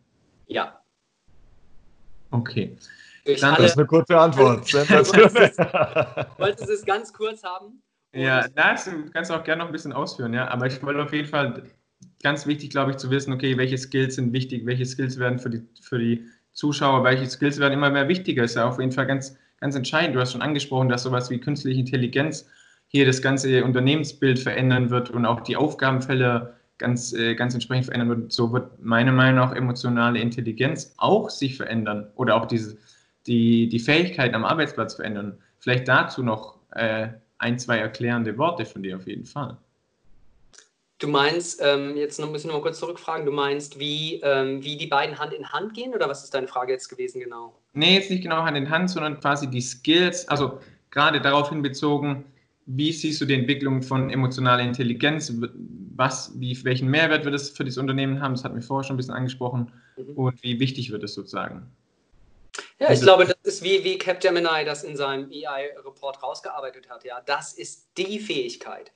Ja. 0.47 0.81
Okay. 2.31 2.77
Dann, 3.41 3.55
das 3.57 3.73
ist 3.73 3.79
eine 3.79 3.87
kurze 3.87 4.19
Antwort. 4.19 4.73
Wolltest 6.39 6.69
du 6.69 6.73
es 6.73 6.85
ganz 6.85 7.13
kurz 7.13 7.43
haben? 7.43 7.81
ja, 8.13 8.49
das 8.49 8.91
kannst 9.13 9.31
du 9.31 9.35
auch 9.35 9.45
gerne 9.45 9.61
noch 9.61 9.67
ein 9.67 9.73
bisschen 9.73 9.93
ausführen, 9.93 10.35
ja. 10.35 10.49
Aber 10.49 10.67
ich 10.67 10.83
wollte 10.83 11.03
auf 11.03 11.13
jeden 11.13 11.29
Fall 11.29 11.63
ganz 12.23 12.47
wichtig, 12.47 12.71
glaube 12.71 12.93
ich, 12.93 12.97
zu 12.97 13.11
wissen, 13.11 13.33
okay, 13.33 13.57
welche 13.57 13.79
Skills 13.79 14.17
sind 14.17 14.33
wichtig, 14.33 14.67
welche 14.67 14.87
Skills 14.87 15.19
werden 15.19 15.39
für 15.39 15.51
die, 15.51 15.63
für 15.81 15.99
die 15.99 16.27
Zuschauer, 16.61 17.05
welche 17.05 17.27
Skills 17.27 17.59
werden 17.59 17.73
immer 17.73 17.89
mehr 17.89 18.07
wichtiger. 18.07 18.45
Ist 18.45 18.57
ja 18.57 18.69
auf 18.69 18.79
jeden 18.79 18.93
Fall 18.93 19.07
ganz, 19.07 19.39
ganz 19.61 19.75
entscheidend. 19.75 20.15
Du 20.15 20.21
hast 20.21 20.33
schon 20.33 20.43
angesprochen, 20.43 20.91
dass 20.91 21.05
sowas 21.05 21.31
wie 21.31 21.39
künstliche 21.39 21.81
Intelligenz 21.81 22.47
hier 22.89 23.07
das 23.07 23.23
ganze 23.23 23.65
Unternehmensbild 23.65 24.39
verändern 24.39 24.91
wird 24.91 25.09
und 25.09 25.25
auch 25.25 25.41
die 25.41 25.57
Aufgabenfälle 25.57 26.55
ganz, 26.77 27.15
äh, 27.15 27.35
ganz 27.35 27.55
entsprechend 27.55 27.87
verändern 27.87 28.09
wird. 28.11 28.33
So 28.33 28.53
wird 28.53 28.79
meiner 28.83 29.13
Meinung 29.13 29.37
nach 29.37 29.55
emotionale 29.57 30.21
Intelligenz 30.21 30.93
auch 30.99 31.31
sich 31.31 31.57
verändern 31.57 32.09
oder 32.15 32.37
auch 32.37 32.45
diese, 32.45 32.77
die, 33.27 33.71
die 33.71 33.79
Fähigkeiten 33.79 34.35
am 34.35 34.45
Arbeitsplatz 34.45 34.97
verändern. 34.97 35.39
Vielleicht 35.61 35.89
dazu 35.89 36.23
noch 36.23 36.59
äh, 36.73 37.09
ein, 37.39 37.59
zwei 37.59 37.79
erklärende 37.79 38.37
Worte 38.37 38.67
von 38.67 38.83
dir 38.83 38.97
auf 38.97 39.07
jeden 39.07 39.25
Fall. 39.25 39.57
Du 41.01 41.09
meinst, 41.09 41.61
ähm, 41.63 41.97
jetzt 41.97 42.21
noch, 42.21 42.31
müssen 42.31 42.51
wir 42.51 42.55
mal 42.55 42.61
kurz 42.61 42.79
zurückfragen, 42.79 43.25
du 43.25 43.33
meinst, 43.33 43.81
wie, 43.81 44.21
ähm, 44.23 44.63
wie 44.63 44.77
die 44.77 44.87
beiden 44.87 45.19
Hand 45.19 45.33
in 45.33 45.51
Hand 45.51 45.73
gehen 45.73 45.95
oder 45.95 46.11
was 46.11 46.23
ist 46.23 46.35
deine 46.35 46.47
Frage 46.47 46.73
jetzt 46.73 46.91
gewesen 46.91 47.21
genau? 47.21 47.59
Nee, 47.73 47.95
jetzt 47.95 48.11
nicht 48.11 48.23
genau 48.23 48.43
Hand 48.43 48.59
in 48.59 48.69
Hand, 48.69 48.91
sondern 48.91 49.19
quasi 49.19 49.49
die 49.49 49.63
Skills, 49.63 50.29
also 50.29 50.61
gerade 50.91 51.23
daraufhin 51.23 51.63
bezogen, 51.63 52.27
wie 52.67 52.93
siehst 52.93 53.19
du 53.19 53.25
die 53.25 53.33
Entwicklung 53.33 53.83
von 53.83 54.11
emotionaler 54.11 54.63
Intelligenz? 54.63 55.33
Was, 55.97 56.39
wie, 56.39 56.63
welchen 56.65 56.89
Mehrwert 56.89 57.25
wird 57.25 57.35
es 57.35 57.49
für 57.49 57.65
das 57.65 57.79
Unternehmen 57.79 58.21
haben? 58.21 58.35
Das 58.35 58.45
hatten 58.45 58.57
wir 58.57 58.63
vorher 58.63 58.85
schon 58.85 58.95
ein 58.95 58.99
bisschen 58.99 59.15
angesprochen. 59.15 59.73
Mhm. 59.97 60.17
Und 60.17 60.43
wie 60.43 60.61
wichtig 60.61 60.93
wird 60.93 61.03
es 61.03 61.15
sozusagen? 61.15 61.67
Ja, 62.79 62.87
ich 62.87 62.91
also, 62.91 63.05
glaube, 63.05 63.25
das 63.25 63.37
ist 63.43 63.65
wie, 63.65 63.83
wie 63.85 63.97
Capgemini 63.97 64.65
das 64.67 64.85
in 64.85 64.97
seinem 64.97 65.31
EI-Report 65.31 66.23
rausgearbeitet 66.23 66.91
hat. 66.91 67.05
Ja, 67.05 67.23
das 67.25 67.55
ist 67.55 67.89
die 67.97 68.19
Fähigkeit. 68.19 68.93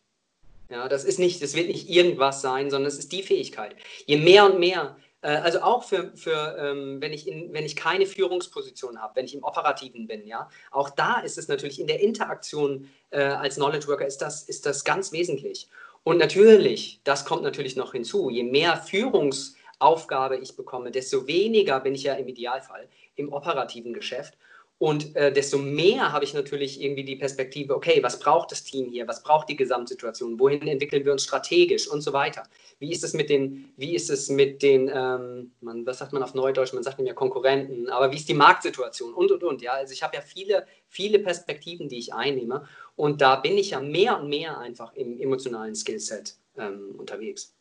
Ja, 0.71 0.89
das 0.89 1.05
ist 1.05 1.19
nicht, 1.19 1.43
das 1.43 1.55
wird 1.55 1.69
nicht 1.69 1.89
irgendwas 1.89 2.41
sein, 2.41 2.71
sondern 2.71 2.89
es 2.89 2.99
ist 2.99 3.13
die 3.13 3.23
Fähigkeit. 3.23 3.77
Je 4.07 4.17
mehr 4.17 4.47
und 4.47 4.59
mehr 4.59 4.97
äh, 5.25 5.29
also 5.29 5.63
auch 5.63 5.83
für, 5.85 6.13
für 6.15 6.57
ähm, 6.59 7.01
wenn, 7.01 7.13
ich 7.13 7.27
in, 7.27 7.53
wenn 7.53 7.65
ich 7.65 7.75
keine 7.75 8.07
Führungsposition 8.07 9.01
habe, 9.01 9.17
wenn 9.17 9.25
ich 9.25 9.35
im 9.35 9.43
Operativen 9.43 10.07
bin, 10.07 10.27
ja, 10.27 10.49
auch 10.71 10.91
da 10.91 11.21
ist 11.21 11.39
es 11.39 11.49
natürlich 11.49 11.81
in 11.81 11.87
der 11.87 12.01
Interaktion 12.01 12.91
äh, 13.11 13.23
als 13.23 13.57
Knowledge 13.57 13.89
Worker 13.89 14.07
ist 14.07 14.19
das, 14.19 14.43
ist 14.43 14.67
das 14.67 14.85
ganz 14.85 15.13
wesentlich. 15.13 15.69
Und 16.05 16.19
natürlich, 16.19 17.01
das 17.05 17.25
kommt 17.25 17.43
natürlich 17.43 17.77
noch 17.77 17.93
hinzu, 17.93 18.29
je 18.29 18.43
mehr 18.43 18.77
Führungsaufgabe 18.77 20.37
ich 20.37 20.55
bekomme, 20.57 20.91
desto 20.91 21.27
weniger 21.27 21.81
bin 21.81 21.95
ich 21.95 22.03
ja 22.03 22.15
im 22.15 22.29
Idealfall 22.29 22.89
im 23.17 23.33
operativen 23.33 23.95
Geschäft 23.95 24.37
und 24.79 25.15
äh, 25.15 25.33
desto 25.33 25.57
mehr 25.57 26.13
habe 26.13 26.25
ich 26.25 26.35
natürlich 26.35 26.83
irgendwie 26.83 27.05
die 27.05 27.15
Perspektive, 27.17 27.77
okay, 27.77 28.03
was 28.03 28.19
braucht 28.19 28.51
das 28.51 28.65
Team 28.65 28.91
hier? 28.91 29.07
Was 29.07 29.23
braucht 29.23 29.49
die 29.49 29.57
Gesamtsituation? 29.57 30.39
Wohin 30.41 30.67
entwickeln 30.67 31.05
wir 31.05 31.13
uns 31.13 31.23
strategisch 31.23 31.89
und 31.89 32.01
so 32.01 32.13
weiter? 32.13 32.43
Wie 32.81 32.91
ist 32.91 33.05
es 33.05 33.15
mit 33.15 33.31
den, 33.31 33.73
wie 33.77 33.95
ist 33.95 34.11
es 34.11 34.29
mit 34.29 34.63
den, 34.63 34.91
ähm, 34.93 35.53
man, 35.61 35.87
was 35.87 35.99
sagt 35.99 36.13
man 36.13 36.25
auf 36.25 36.35
Neudeutsch? 36.35 36.73
Man 36.73 36.83
sagt 36.83 36.99
mehr 36.99 37.15
Konkurrenten, 37.15 37.89
aber 37.89 38.11
wie 38.11 38.17
ist 38.17 38.29
die 38.29 38.35
Marktsituation 38.35 39.15
und 39.15 39.31
und 39.31 39.45
und? 39.45 39.63
Ja, 39.63 39.75
also 39.75 39.93
ich 39.93 40.03
habe 40.03 40.17
ja 40.17 40.23
viele, 40.23 40.67
viele 40.89 41.21
Perspektiven, 41.21 41.89
die 41.89 41.99
ich 41.99 42.13
einnehme. 42.13 42.67
Und 42.97 43.21
da 43.21 43.37
bin 43.37 43.57
ich 43.57 43.71
ja 43.71 43.81
mehr 43.81 44.21
und 44.21 44.29
mehr 44.29 44.59
einfach 44.59 44.93
im 44.95 45.21
emotionalen 45.21 45.77
Skillset 45.77 46.37
ähm, 46.59 46.97
unterwegs. 46.99 47.55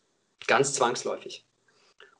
Ganz 0.47 0.73
zwangsläufig. 0.73 1.45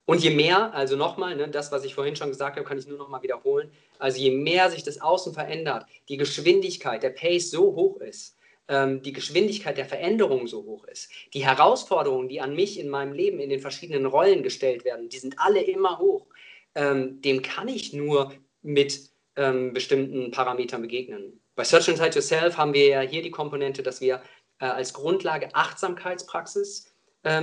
Und 0.06 0.22
je 0.22 0.32
mehr, 0.32 0.74
also 0.74 0.98
nochmal, 0.98 1.36
ne, 1.36 1.48
das, 1.48 1.72
was 1.72 1.86
ich 1.86 1.96
vorhin 1.96 2.16
schon 2.16 2.28
gesagt 2.28 2.58
habe, 2.58 2.68
kann 2.68 2.78
ich 2.78 2.88
nur 2.88 2.98
nochmal 2.98 3.24
wiederholen. 3.24 3.72
Also 4.04 4.20
je 4.20 4.32
mehr 4.32 4.70
sich 4.70 4.84
das 4.84 5.00
Außen 5.00 5.34
verändert, 5.34 5.86
die 6.10 6.18
Geschwindigkeit, 6.18 7.04
der 7.04 7.12
Pace 7.12 7.50
so 7.50 7.74
hoch 7.74 8.02
ist, 8.02 8.36
ähm, 8.68 9.02
die 9.02 9.14
Geschwindigkeit 9.14 9.78
der 9.78 9.86
Veränderung 9.86 10.46
so 10.46 10.66
hoch 10.66 10.84
ist, 10.88 11.10
die 11.34 11.46
Herausforderungen, 11.46 12.28
die 12.28 12.42
an 12.42 12.54
mich 12.54 12.78
in 12.78 12.90
meinem 12.90 13.14
Leben 13.14 13.40
in 13.40 13.50
den 13.50 13.62
verschiedenen 13.62 14.06
Rollen 14.06 14.44
gestellt 14.44 14.84
werden, 14.84 15.08
die 15.08 15.20
sind 15.20 15.40
alle 15.40 15.62
immer 15.62 16.00
hoch. 16.00 16.28
Ähm, 16.76 17.22
dem 17.22 17.42
kann 17.44 17.70
ich 17.70 17.94
nur 17.94 18.34
mit 18.62 19.10
ähm, 19.38 19.72
bestimmten 19.72 20.32
Parametern 20.32 20.82
begegnen. 20.82 21.40
Bei 21.56 21.64
Search 21.64 21.88
Inside 21.88 22.16
Yourself 22.16 22.58
haben 22.58 22.74
wir 22.74 22.86
ja 22.86 23.00
hier 23.00 23.22
die 23.22 23.32
Komponente, 23.32 23.84
dass 23.84 24.02
wir 24.02 24.22
äh, 24.60 24.66
als 24.66 24.92
Grundlage 24.92 25.56
Achtsamkeitspraxis 25.56 26.90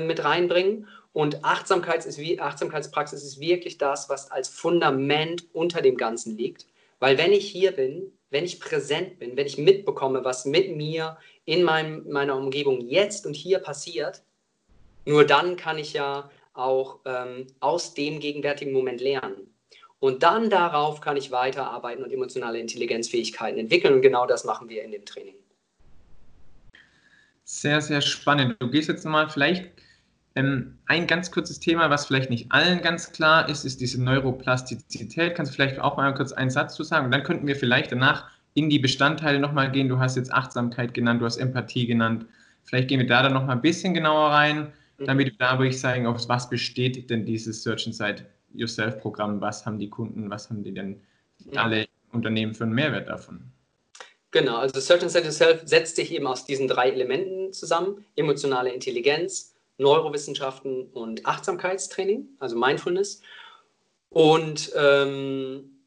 mit 0.07 0.23
reinbringen 0.23 0.89
und 1.13 1.45
Achtsamkeit 1.45 2.07
ist 2.07 2.21
Achtsamkeitspraxis 2.41 3.25
ist 3.25 3.41
wirklich 3.41 3.79
das, 3.79 4.09
was 4.09 4.31
als 4.31 4.49
Fundament 4.49 5.45
unter 5.53 5.83
dem 5.83 5.97
Ganzen 5.97 6.37
liegt. 6.37 6.67
Weil 7.01 7.19
wenn 7.19 7.33
ich 7.33 7.51
hier 7.51 7.73
bin, 7.73 8.13
wenn 8.31 8.45
ich 8.45 8.61
präsent 8.61 9.19
bin, 9.19 9.37
wenn 9.37 9.47
ich 9.47 9.59
mitbekomme, 9.59 10.25
was 10.25 10.45
mit 10.45 10.77
mir 10.77 11.17
in 11.47 11.65
meinem, 11.65 12.09
meiner 12.09 12.37
Umgebung 12.37 12.81
jetzt 12.81 13.27
und 13.27 13.35
hier 13.35 13.59
passiert, 13.59 14.23
nur 15.05 15.25
dann 15.25 15.57
kann 15.57 15.79
ich 15.79 15.95
ja 15.95 16.31
auch 16.53 17.01
ähm, 17.07 17.47
aus 17.59 17.95
dem 17.95 18.21
gegenwärtigen 18.21 18.73
Moment 18.73 19.01
lernen. 19.01 19.53
Und 19.99 20.23
dann 20.23 20.49
darauf 20.49 21.01
kann 21.01 21.17
ich 21.17 21.31
weiterarbeiten 21.31 22.05
und 22.05 22.13
emotionale 22.13 22.59
Intelligenzfähigkeiten 22.59 23.59
entwickeln. 23.59 23.95
Und 23.95 24.03
genau 24.03 24.27
das 24.27 24.45
machen 24.45 24.69
wir 24.69 24.83
in 24.83 24.93
dem 24.93 25.05
Training. 25.05 25.35
Sehr, 27.45 27.81
sehr 27.81 28.01
spannend. 28.01 28.57
Du 28.61 28.71
gehst 28.71 28.89
jetzt 28.89 29.05
mal 29.05 29.29
vielleicht 29.29 29.71
ein 30.87 31.07
ganz 31.07 31.31
kurzes 31.31 31.61
Thema, 31.61 31.91
was 31.91 32.07
vielleicht 32.07 32.31
nicht 32.31 32.53
allen 32.53 32.83
ganz 32.83 33.13
klar 33.13 33.49
ist, 33.49 33.65
ist 33.65 33.81
diese 33.81 34.03
Neuroplastizität. 34.03 35.35
Kannst 35.35 35.53
du 35.53 35.57
vielleicht 35.57 35.79
auch 35.79 35.97
mal 35.97 36.13
kurz 36.15 36.33
einen 36.33 36.51
Satz 36.51 36.75
zu 36.75 36.83
sagen? 36.83 37.07
Und 37.07 37.13
dann 37.13 37.23
könnten 37.23 37.47
wir 37.47 37.57
vielleicht 37.57 37.93
danach 37.93 38.29
in 38.55 38.69
die 38.69 38.79
Bestandteile 38.79 39.39
nochmal 39.39 39.71
gehen. 39.71 39.89
Du 39.89 39.99
hast 39.99 40.17
jetzt 40.17 40.33
Achtsamkeit 40.33 40.95
genannt, 40.95 41.21
du 41.21 41.27
hast 41.27 41.37
Empathie 41.37 41.87
genannt. 41.87 42.27
Vielleicht 42.65 42.89
gehen 42.89 43.01
wir 43.01 43.07
da 43.07 43.23
dann 43.23 43.33
nochmal 43.33 43.57
ein 43.57 43.63
bisschen 43.63 43.95
genauer 43.95 44.31
rein, 44.31 44.73
mhm. 44.99 45.07
damit 45.07 45.27
wir 45.29 45.35
dadurch 45.39 45.81
sagen, 45.81 46.07
auf 46.07 46.29
was 46.29 46.49
besteht 46.49 47.11
denn 47.11 47.25
dieses 47.25 47.63
Search 47.63 47.87
Inside 47.87 48.27
Yourself 48.55 48.99
Programm? 49.01 49.41
Was 49.41 49.65
haben 49.67 49.79
die 49.79 49.89
Kunden, 49.89 50.31
was 50.31 50.51
haben 50.51 50.63
die 50.63 50.75
denn 50.75 51.01
alle 51.55 51.87
Unternehmen 52.13 52.55
für 52.55 52.65
einen 52.65 52.75
Mehrwert 52.75 53.09
davon? 53.09 53.41
Genau, 54.33 54.59
also 54.59 54.79
Search 54.79 55.03
Inside 55.03 55.25
Yourself 55.25 55.63
setzt 55.65 55.97
sich 55.97 56.13
eben 56.13 56.27
aus 56.27 56.45
diesen 56.45 56.69
drei 56.69 56.91
Elementen 56.91 57.53
zusammen: 57.53 58.05
emotionale 58.17 58.73
Intelligenz, 58.73 59.55
Neurowissenschaften 59.81 60.85
und 60.93 61.27
Achtsamkeitstraining, 61.27 62.29
also 62.39 62.57
Mindfulness. 62.57 63.23
Und 64.11 64.73
ähm, 64.77 65.83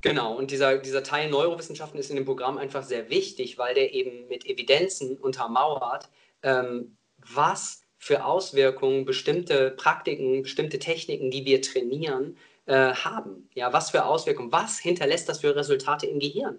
genau, 0.00 0.36
und 0.36 0.50
dieser, 0.50 0.78
dieser 0.78 1.02
Teil 1.02 1.30
Neurowissenschaften 1.30 1.98
ist 1.98 2.10
in 2.10 2.16
dem 2.16 2.24
Programm 2.24 2.58
einfach 2.58 2.82
sehr 2.82 3.08
wichtig, 3.10 3.58
weil 3.58 3.74
der 3.74 3.94
eben 3.94 4.28
mit 4.28 4.46
Evidenzen 4.46 5.16
untermauert, 5.16 6.08
ähm, 6.42 6.96
was 7.16 7.82
für 7.98 8.24
Auswirkungen 8.24 9.04
bestimmte 9.04 9.70
Praktiken, 9.70 10.42
bestimmte 10.42 10.78
Techniken, 10.78 11.30
die 11.30 11.44
wir 11.44 11.62
trainieren, 11.62 12.36
äh, 12.66 12.92
haben. 12.92 13.48
Ja, 13.54 13.72
was 13.72 13.90
für 13.90 14.04
Auswirkungen, 14.04 14.52
was 14.52 14.78
hinterlässt 14.78 15.28
das 15.28 15.40
für 15.40 15.54
Resultate 15.54 16.06
im 16.06 16.18
Gehirn? 16.18 16.58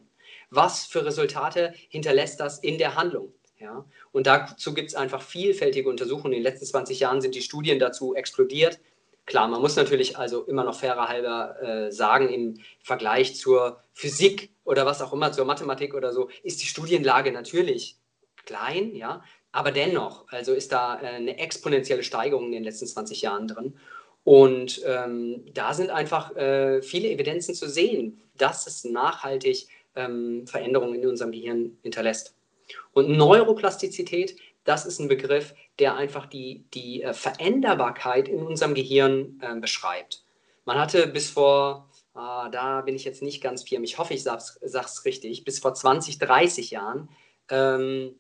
Was 0.50 0.86
für 0.86 1.06
Resultate 1.06 1.74
hinterlässt 1.90 2.40
das 2.40 2.60
in 2.60 2.78
der 2.78 2.96
Handlung? 2.96 3.34
Ja? 3.64 3.86
Und 4.12 4.28
dazu 4.28 4.74
gibt 4.74 4.90
es 4.90 4.96
einfach 4.96 5.22
vielfältige 5.22 5.90
Untersuchungen. 5.90 6.34
In 6.34 6.40
den 6.40 6.52
letzten 6.52 6.66
20 6.66 7.00
Jahren 7.00 7.22
sind 7.22 7.34
die 7.34 7.42
Studien 7.42 7.80
dazu 7.80 8.14
explodiert. 8.14 8.80
Klar, 9.26 9.48
man 9.48 9.62
muss 9.62 9.78
natürlich 9.78 10.18
also 10.18 10.44
immer 10.44 10.66
noch 10.66 10.78
fairer 10.78 11.08
halber 11.08 11.62
äh, 11.62 11.92
sagen, 11.92 12.28
im 12.28 12.60
Vergleich 12.82 13.36
zur 13.38 13.80
Physik 13.94 14.50
oder 14.66 14.86
was 14.86 15.02
auch 15.02 15.14
immer, 15.14 15.32
zur 15.32 15.46
Mathematik 15.46 15.94
oder 15.94 16.12
so, 16.12 16.30
ist 16.44 16.62
die 16.62 16.68
Studienlage 16.68 17.32
natürlich 17.32 17.98
klein, 18.46 18.94
ja, 18.96 19.24
aber 19.54 19.72
dennoch, 19.72 20.26
also 20.28 20.54
ist 20.54 20.74
da 20.74 21.02
äh, 21.02 21.08
eine 21.08 21.38
exponentielle 21.38 22.04
Steigerung 22.04 22.48
in 22.48 22.52
den 22.52 22.64
letzten 22.66 22.88
20 22.88 23.22
Jahren 23.22 23.48
drin. 23.48 23.78
Und 24.26 24.82
ähm, 24.86 25.46
da 25.54 25.74
sind 25.74 25.90
einfach 25.90 26.36
äh, 26.36 26.82
viele 26.82 27.10
Evidenzen 27.10 27.56
zu 27.56 27.70
sehen, 27.70 28.22
dass 28.38 28.68
es 28.68 28.84
nachhaltig 28.84 29.68
ähm, 29.96 30.48
Veränderungen 30.48 30.96
in 30.96 31.08
unserem 31.08 31.32
Gehirn 31.32 31.78
hinterlässt. 31.82 32.36
Und 32.92 33.10
Neuroplastizität, 33.10 34.36
das 34.64 34.86
ist 34.86 35.00
ein 35.00 35.08
Begriff, 35.08 35.54
der 35.80 35.96
einfach 35.96 36.26
die, 36.26 36.66
die 36.74 37.02
äh, 37.02 37.14
Veränderbarkeit 37.14 38.28
in 38.28 38.44
unserem 38.44 38.74
Gehirn 38.74 39.40
äh, 39.42 39.60
beschreibt. 39.60 40.24
Man 40.66 40.80
hatte 40.80 41.08
bis 41.08 41.30
vor, 41.30 41.90
ah, 42.14 42.50
da 42.50 42.82
bin 42.82 42.96
ich 42.96 43.04
jetzt 43.04 43.22
nicht 43.22 43.42
ganz 43.42 43.64
firm, 43.64 43.84
ich 43.84 43.98
hoffe, 43.98 44.14
ich 44.14 44.24
sage 44.24 44.42
es 44.62 45.06
richtig, 45.06 45.44
bis 45.44 45.60
vor 45.60 45.74
20, 45.74 46.20
30 46.20 46.72
Jahren, 46.72 47.10
ähm, 47.50 48.16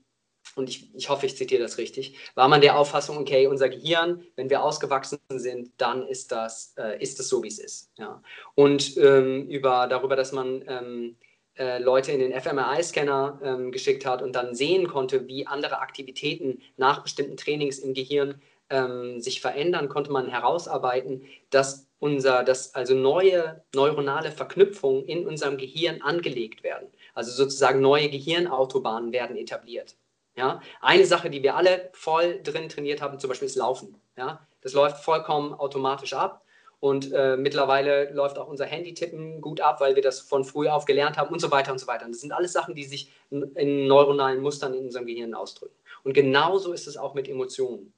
und 0.55 0.69
ich, 0.69 0.93
ich 0.93 1.09
hoffe, 1.09 1.25
ich 1.25 1.37
zitiere 1.37 1.63
das 1.63 1.77
richtig, 1.77 2.17
war 2.35 2.47
man 2.47 2.61
der 2.61 2.77
Auffassung, 2.77 3.17
okay, 3.17 3.47
unser 3.47 3.69
Gehirn, 3.69 4.23
wenn 4.35 4.49
wir 4.49 4.61
ausgewachsen 4.61 5.19
sind, 5.29 5.71
dann 5.77 6.07
ist 6.07 6.31
das, 6.31 6.73
äh, 6.77 7.01
ist 7.01 7.17
das 7.19 7.29
so, 7.29 7.41
wie 7.43 7.47
es 7.47 7.59
ist. 7.59 7.91
Ja. 7.97 8.21
Und 8.55 8.97
ähm, 8.97 9.47
über, 9.47 9.87
darüber, 9.87 10.15
dass 10.15 10.31
man 10.31 10.63
ähm, 10.67 11.15
äh, 11.57 11.77
Leute 11.79 12.11
in 12.11 12.19
den 12.19 12.33
fMRI-Scanner 12.33 13.39
ähm, 13.43 13.71
geschickt 13.71 14.05
hat 14.05 14.21
und 14.21 14.33
dann 14.33 14.55
sehen 14.55 14.87
konnte, 14.87 15.27
wie 15.27 15.47
andere 15.47 15.79
Aktivitäten 15.79 16.61
nach 16.77 17.03
bestimmten 17.03 17.37
Trainings 17.37 17.79
im 17.79 17.93
Gehirn 17.93 18.41
ähm, 18.69 19.19
sich 19.21 19.41
verändern, 19.41 19.89
konnte 19.89 20.11
man 20.11 20.27
herausarbeiten, 20.27 21.25
dass 21.49 21.87
unser, 21.99 22.43
dass 22.43 22.75
also 22.75 22.95
neue 22.95 23.63
neuronale 23.73 24.31
Verknüpfungen 24.31 25.05
in 25.05 25.25
unserem 25.25 25.57
Gehirn 25.57 26.01
angelegt 26.01 26.63
werden. 26.63 26.87
Also 27.13 27.31
sozusagen 27.31 27.79
neue 27.81 28.09
Gehirnautobahnen 28.09 29.13
werden 29.13 29.37
etabliert. 29.37 29.95
Ja? 30.35 30.61
Eine 30.81 31.05
Sache, 31.05 31.29
die 31.29 31.43
wir 31.43 31.55
alle 31.55 31.89
voll 31.93 32.41
drin 32.43 32.67
trainiert 32.67 33.01
haben, 33.01 33.19
zum 33.19 33.29
Beispiel 33.29 33.45
ist 33.45 33.55
Laufen. 33.55 33.95
Ja? 34.17 34.45
Das 34.61 34.73
läuft 34.73 35.03
vollkommen 35.03 35.53
automatisch 35.53 36.13
ab. 36.13 36.42
Und 36.83 37.13
äh, 37.13 37.37
mittlerweile 37.37 38.11
läuft 38.11 38.37
auch 38.37 38.49
unser 38.49 38.65
Handytippen 38.65 39.39
gut 39.39 39.61
ab, 39.61 39.79
weil 39.79 39.95
wir 39.95 40.01
das 40.01 40.19
von 40.19 40.43
früh 40.43 40.67
auf 40.67 40.83
gelernt 40.83 41.15
haben 41.15 41.31
und 41.31 41.39
so 41.39 41.49
weiter 41.49 41.71
und 41.71 41.79
so 41.79 41.87
weiter. 41.87 42.03
Und 42.05 42.11
das 42.11 42.19
sind 42.19 42.33
alles 42.33 42.51
Sachen, 42.51 42.75
die 42.75 42.83
sich 42.83 43.09
in 43.29 43.87
neuronalen 43.87 44.41
Mustern 44.41 44.73
in 44.73 44.83
unserem 44.83 45.05
Gehirn 45.05 45.33
ausdrücken. 45.33 45.73
Und 46.03 46.11
genauso 46.11 46.73
ist 46.73 46.85
es 46.85 46.97
auch 46.97 47.13
mit 47.13 47.29
Emotionen. 47.29 47.93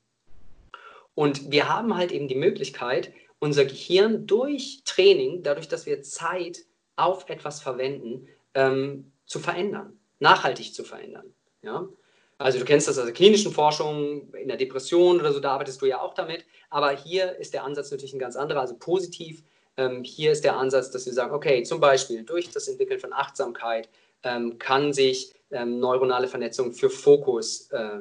Und 1.15 1.49
wir 1.49 1.67
haben 1.67 1.97
halt 1.97 2.11
eben 2.11 2.27
die 2.27 2.35
Möglichkeit, 2.35 3.11
unser 3.39 3.65
Gehirn 3.65 4.27
durch 4.27 4.83
Training, 4.85 5.41
dadurch, 5.41 5.67
dass 5.67 5.87
wir 5.87 6.03
Zeit 6.03 6.59
auf 6.95 7.27
etwas 7.27 7.63
verwenden, 7.63 8.27
ähm, 8.53 9.11
zu 9.25 9.39
verändern, 9.39 9.99
nachhaltig 10.19 10.75
zu 10.75 10.83
verändern. 10.83 11.33
Ja? 11.63 11.89
Also 12.37 12.59
du 12.59 12.65
kennst 12.65 12.87
das 12.87 12.97
aus 12.97 13.05
der 13.05 13.13
klinischen 13.13 13.51
Forschung, 13.51 14.33
in 14.33 14.47
der 14.49 14.57
Depression 14.57 15.19
oder 15.19 15.31
so, 15.31 15.39
da 15.39 15.51
arbeitest 15.53 15.81
du 15.81 15.85
ja 15.85 16.01
auch 16.01 16.13
damit. 16.13 16.45
Aber 16.69 16.91
hier 16.91 17.37
ist 17.37 17.53
der 17.53 17.63
Ansatz 17.63 17.91
natürlich 17.91 18.13
ein 18.13 18.19
ganz 18.19 18.35
anderer, 18.35 18.61
also 18.61 18.75
positiv. 18.75 19.43
Ähm, 19.77 20.03
hier 20.03 20.31
ist 20.31 20.43
der 20.43 20.57
Ansatz, 20.57 20.91
dass 20.91 21.05
wir 21.05 21.13
sagen, 21.13 21.33
okay, 21.33 21.63
zum 21.63 21.79
Beispiel 21.79 22.23
durch 22.23 22.49
das 22.49 22.67
Entwickeln 22.67 22.99
von 22.99 23.13
Achtsamkeit 23.13 23.89
ähm, 24.23 24.57
kann 24.59 24.91
sich 24.91 25.33
ähm, 25.51 25.79
neuronale 25.79 26.27
Vernetzung 26.27 26.73
für 26.73 26.89
Fokus, 26.89 27.69
äh, 27.71 27.99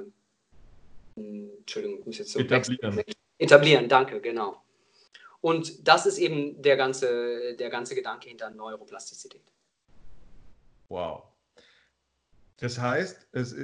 Entschuldigung, 1.17 2.01
ich 2.01 2.07
muss 2.07 2.19
jetzt 2.19 2.33
so 2.33 2.41
etablieren. 2.41 3.03
etablieren, 3.39 3.89
danke, 3.89 4.21
genau. 4.21 4.57
Und 5.41 5.87
das 5.87 6.07
ist 6.07 6.19
eben 6.19 6.61
der 6.61 6.77
ganze, 6.77 7.55
der 7.55 7.71
ganze 7.71 7.95
Gedanke 7.95 8.29
hinter 8.29 8.51
Neuroplastizität. 8.51 9.43
Wow. 10.89 11.34
Das 12.65 12.81
heißt, 12.81 13.29
es, 13.33 13.55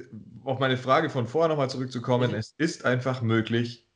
auf 0.45 0.59
meine 0.59 0.77
Frage 0.77 1.09
von 1.09 1.27
vorher 1.27 1.49
nochmal 1.49 1.71
zurückzukommen, 1.71 2.33
mhm. 2.33 2.37
es 2.37 2.55
ist 2.59 2.85
einfach 2.85 3.23
möglich, 3.23 3.87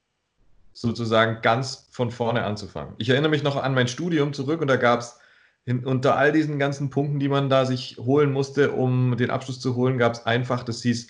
sozusagen 0.73 1.43
ganz 1.43 1.89
von 1.91 2.11
vorne 2.11 2.43
anzufangen. 2.43 2.95
Ich 2.97 3.11
erinnere 3.11 3.29
mich 3.29 3.43
noch 3.43 3.63
an 3.63 3.75
mein 3.75 3.87
Studium 3.87 4.33
zurück 4.33 4.63
und 4.63 4.67
da 4.69 4.77
gab 4.77 5.01
es 5.01 5.19
unter 5.67 6.17
all 6.17 6.33
diesen 6.33 6.59
ganzen 6.59 6.89
Punkten, 6.89 7.19
die 7.21 7.29
man 7.29 7.51
da 7.51 7.67
sich 7.67 7.99
holen 7.99 8.33
musste, 8.33 8.73
um 8.73 9.19
den 9.19 9.29
Abschluss 9.29 9.61
zu 9.61 9.77
holen, 9.77 9.99
gab 9.99 10.15
es 10.15 10.25
einfach, 10.25 10.63
das 10.63 10.81
hieß 10.81 11.09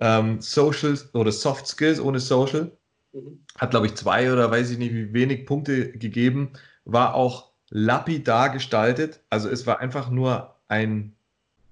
ähm, 0.00 0.42
Social 0.42 0.98
oder 1.14 1.32
Soft 1.32 1.66
Skills 1.66 2.00
ohne 2.00 2.20
Social. 2.20 2.70
Mhm. 3.14 3.46
Hat, 3.56 3.70
glaube 3.70 3.86
ich, 3.86 3.94
zwei 3.94 4.30
oder 4.30 4.50
weiß 4.50 4.68
ich 4.72 4.76
nicht, 4.76 4.92
wie 4.92 5.14
wenig 5.14 5.46
Punkte 5.46 5.92
gegeben, 5.92 6.52
war 6.84 7.14
auch 7.14 7.52
lapidar 7.70 8.50
gestaltet. 8.50 9.20
Also 9.30 9.48
es 9.48 9.66
war 9.66 9.80
einfach 9.80 10.10
nur 10.10 10.54
ein 10.68 11.14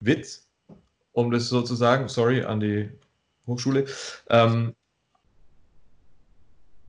Witz, 0.01 0.50
um 1.21 1.31
das 1.31 1.49
so 1.49 1.63
zu 1.63 1.75
sagen. 1.75 2.09
Sorry 2.09 2.43
an 2.43 2.61
die 2.61 2.91
Hochschule. 3.47 3.87
Ähm, 4.29 4.75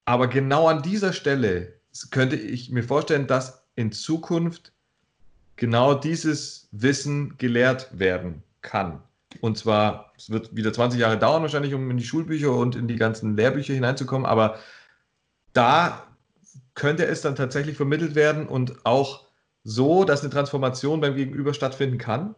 aber 0.06 0.28
genau 0.28 0.68
an 0.68 0.82
dieser 0.82 1.14
Stelle 1.14 1.74
könnte 2.10 2.36
ich 2.36 2.72
mir 2.72 2.84
vorstellen, 2.84 3.28
dass 3.28 3.64
in 3.76 3.92
Zukunft 3.92 4.74
genau 5.56 5.94
dieses 5.94 6.68
Wissen 6.72 7.38
gelehrt 7.38 7.98
werden 7.98 8.44
kann. 8.62 9.02
Und 9.40 9.58
zwar, 9.58 10.12
es 10.18 10.30
wird 10.30 10.56
wieder 10.56 10.74
20 10.74 11.00
Jahre 11.00 11.18
dauern 11.18 11.42
wahrscheinlich, 11.42 11.74
um 11.74 11.90
in 11.90 11.98
die 11.98 12.04
Schulbücher 12.04 12.52
und 12.52 12.76
in 12.76 12.88
die 12.88 12.98
ganzen 12.98 13.38
Lehrbücher 13.38 13.74
hineinzukommen, 13.74 14.26
aber 14.26 14.58
da 15.54 16.04
könnte 16.74 17.06
es 17.06 17.22
dann 17.22 17.36
tatsächlich 17.36 17.78
vermittelt 17.78 18.16
werden 18.16 18.48
und 18.48 18.86
auch 18.86 19.26
so, 19.64 20.04
dass 20.04 20.22
eine 20.22 20.30
Transformation 20.30 21.02
beim 21.02 21.16
Gegenüber 21.16 21.54
stattfinden 21.54 21.98
kann. 21.98 22.36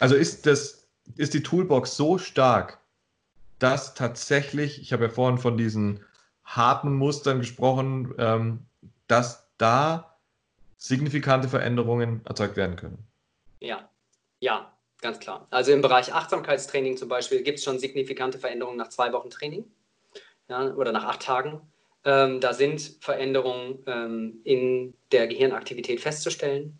Also 0.00 0.14
ist, 0.14 0.46
das, 0.46 0.84
ist 1.16 1.34
die 1.34 1.42
Toolbox 1.42 1.96
so 1.96 2.18
stark, 2.18 2.80
dass 3.58 3.94
tatsächlich, 3.94 4.80
ich 4.80 4.92
habe 4.92 5.04
ja 5.04 5.10
vorhin 5.10 5.38
von 5.38 5.56
diesen 5.56 6.04
harten 6.44 6.94
Mustern 6.94 7.38
gesprochen, 7.38 8.14
ähm, 8.18 8.66
dass 9.06 9.48
da 9.58 10.18
signifikante 10.76 11.48
Veränderungen 11.48 12.20
erzeugt 12.26 12.56
werden 12.56 12.76
können. 12.76 12.98
Ja, 13.60 13.88
ja, 14.40 14.72
ganz 15.00 15.18
klar. 15.18 15.46
Also 15.50 15.72
im 15.72 15.80
Bereich 15.80 16.12
Achtsamkeitstraining 16.12 16.96
zum 16.96 17.08
Beispiel 17.08 17.42
gibt 17.42 17.58
es 17.58 17.64
schon 17.64 17.78
signifikante 17.78 18.38
Veränderungen 18.38 18.76
nach 18.76 18.88
zwei 18.88 19.12
Wochen 19.12 19.30
Training 19.30 19.64
ja, 20.48 20.74
oder 20.74 20.92
nach 20.92 21.04
acht 21.04 21.22
Tagen. 21.22 21.60
Ähm, 22.04 22.40
da 22.40 22.52
sind 22.52 22.98
Veränderungen 23.00 23.82
ähm, 23.86 24.40
in 24.44 24.94
der 25.12 25.26
Gehirnaktivität 25.26 26.00
festzustellen. 26.00 26.78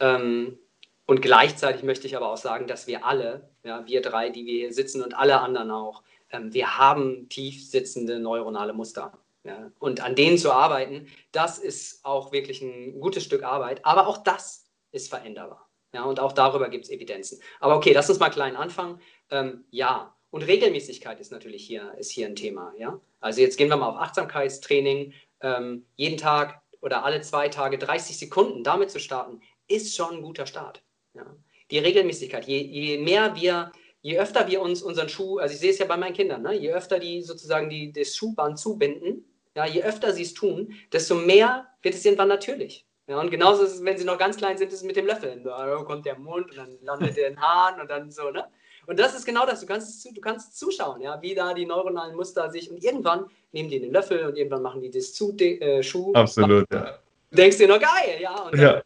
Ähm, 0.00 0.58
und 1.06 1.20
gleichzeitig 1.20 1.82
möchte 1.82 2.06
ich 2.06 2.16
aber 2.16 2.30
auch 2.30 2.36
sagen, 2.36 2.66
dass 2.66 2.86
wir 2.86 3.04
alle, 3.04 3.50
ja, 3.64 3.86
wir 3.86 4.02
drei, 4.02 4.30
die 4.30 4.46
wir 4.46 4.54
hier 4.54 4.72
sitzen 4.72 5.02
und 5.02 5.14
alle 5.14 5.40
anderen 5.40 5.70
auch, 5.70 6.02
ähm, 6.30 6.52
wir 6.52 6.78
haben 6.78 7.28
tief 7.28 7.68
sitzende 7.68 8.18
neuronale 8.18 8.72
Muster. 8.72 9.12
Ja? 9.44 9.70
Und 9.78 10.00
an 10.00 10.14
denen 10.14 10.38
zu 10.38 10.52
arbeiten, 10.52 11.08
das 11.32 11.58
ist 11.58 12.04
auch 12.04 12.32
wirklich 12.32 12.62
ein 12.62 13.00
gutes 13.00 13.24
Stück 13.24 13.42
Arbeit. 13.42 13.84
Aber 13.84 14.06
auch 14.06 14.18
das 14.18 14.70
ist 14.92 15.08
veränderbar. 15.08 15.68
Ja? 15.92 16.04
Und 16.04 16.20
auch 16.20 16.32
darüber 16.32 16.68
gibt 16.68 16.84
es 16.84 16.90
Evidenzen. 16.90 17.40
Aber 17.60 17.76
okay, 17.76 17.92
lass 17.92 18.08
uns 18.08 18.20
mal 18.20 18.30
klein 18.30 18.56
anfangen. 18.56 19.00
Ähm, 19.30 19.64
ja, 19.70 20.14
und 20.30 20.42
Regelmäßigkeit 20.42 21.20
ist 21.20 21.32
natürlich 21.32 21.66
hier, 21.66 21.94
ist 21.98 22.10
hier 22.10 22.26
ein 22.26 22.36
Thema. 22.36 22.72
Ja? 22.78 23.00
Also 23.20 23.40
jetzt 23.40 23.58
gehen 23.58 23.68
wir 23.68 23.76
mal 23.76 23.88
auf 23.88 23.96
Achtsamkeitstraining. 23.96 25.12
Ähm, 25.40 25.84
jeden 25.96 26.16
Tag 26.16 26.62
oder 26.80 27.04
alle 27.04 27.20
zwei 27.20 27.48
Tage 27.48 27.76
30 27.76 28.18
Sekunden 28.18 28.64
damit 28.64 28.90
zu 28.90 29.00
starten, 29.00 29.40
ist 29.68 29.94
schon 29.94 30.16
ein 30.16 30.22
guter 30.22 30.46
Start. 30.46 30.82
Ja? 31.14 31.26
Die 31.70 31.78
Regelmäßigkeit, 31.78 32.46
je, 32.46 32.58
je 32.58 32.98
mehr 32.98 33.34
wir 33.34 33.72
je 34.02 34.18
öfter 34.18 34.48
wir 34.48 34.60
uns 34.60 34.82
unseren 34.82 35.08
Schuh, 35.08 35.38
also 35.38 35.54
ich 35.54 35.60
sehe 35.60 35.70
es 35.70 35.78
ja 35.78 35.86
bei 35.86 35.96
meinen 35.96 36.12
Kindern, 36.12 36.42
ne, 36.42 36.54
je 36.54 36.72
öfter 36.72 36.98
die 36.98 37.22
sozusagen 37.22 37.70
die, 37.70 37.92
das 37.92 38.16
Schuhband 38.16 38.58
zubinden, 38.58 39.24
ja, 39.54 39.64
je 39.64 39.82
öfter 39.82 40.12
sie 40.12 40.22
es 40.22 40.34
tun, 40.34 40.74
desto 40.92 41.14
mehr 41.14 41.68
wird 41.82 41.94
es 41.94 42.04
irgendwann 42.04 42.28
natürlich. 42.28 42.86
Ja, 43.06 43.20
und 43.20 43.30
genauso 43.30 43.64
ist 43.64 43.74
es, 43.74 43.84
wenn 43.84 43.98
sie 43.98 44.04
noch 44.04 44.18
ganz 44.18 44.36
klein 44.36 44.56
sind, 44.56 44.68
ist 44.68 44.80
es 44.80 44.82
mit 44.84 44.96
dem 44.96 45.06
Löffel. 45.06 45.40
Da 45.42 45.82
kommt 45.84 46.06
der 46.06 46.18
Mund 46.18 46.50
und 46.50 46.56
dann 46.56 46.78
landet 46.82 47.16
der 47.16 47.28
in 47.28 47.34
den 47.34 47.42
Haaren 47.42 47.80
und 47.80 47.90
dann 47.90 48.10
so, 48.10 48.30
ne? 48.30 48.44
Und 48.86 48.98
das 48.98 49.14
ist 49.14 49.26
genau 49.26 49.44
das. 49.44 49.60
Du 49.60 49.66
kannst, 49.66 50.04
du 50.04 50.20
kannst 50.20 50.58
zuschauen, 50.58 51.00
ja, 51.02 51.20
wie 51.20 51.34
da 51.34 51.52
die 51.52 51.66
neuronalen 51.66 52.16
Muster 52.16 52.50
sich 52.50 52.70
und 52.70 52.82
irgendwann 52.82 53.26
nehmen 53.52 53.68
die 53.68 53.80
den 53.80 53.92
Löffel 53.92 54.24
und 54.24 54.36
irgendwann 54.36 54.62
machen 54.62 54.80
die 54.80 54.90
das 54.90 55.12
zu 55.12 55.36
äh, 55.36 55.82
Schuh. 55.82 56.12
Absolut, 56.14 56.64
ja. 56.72 56.98
Du 57.30 57.36
denkst 57.36 57.58
dir 57.58 57.68
noch 57.68 57.80
geil, 57.80 58.18
ja. 58.20 58.34
Und 58.44 58.54
dann 58.54 58.60
ja. 58.60 58.82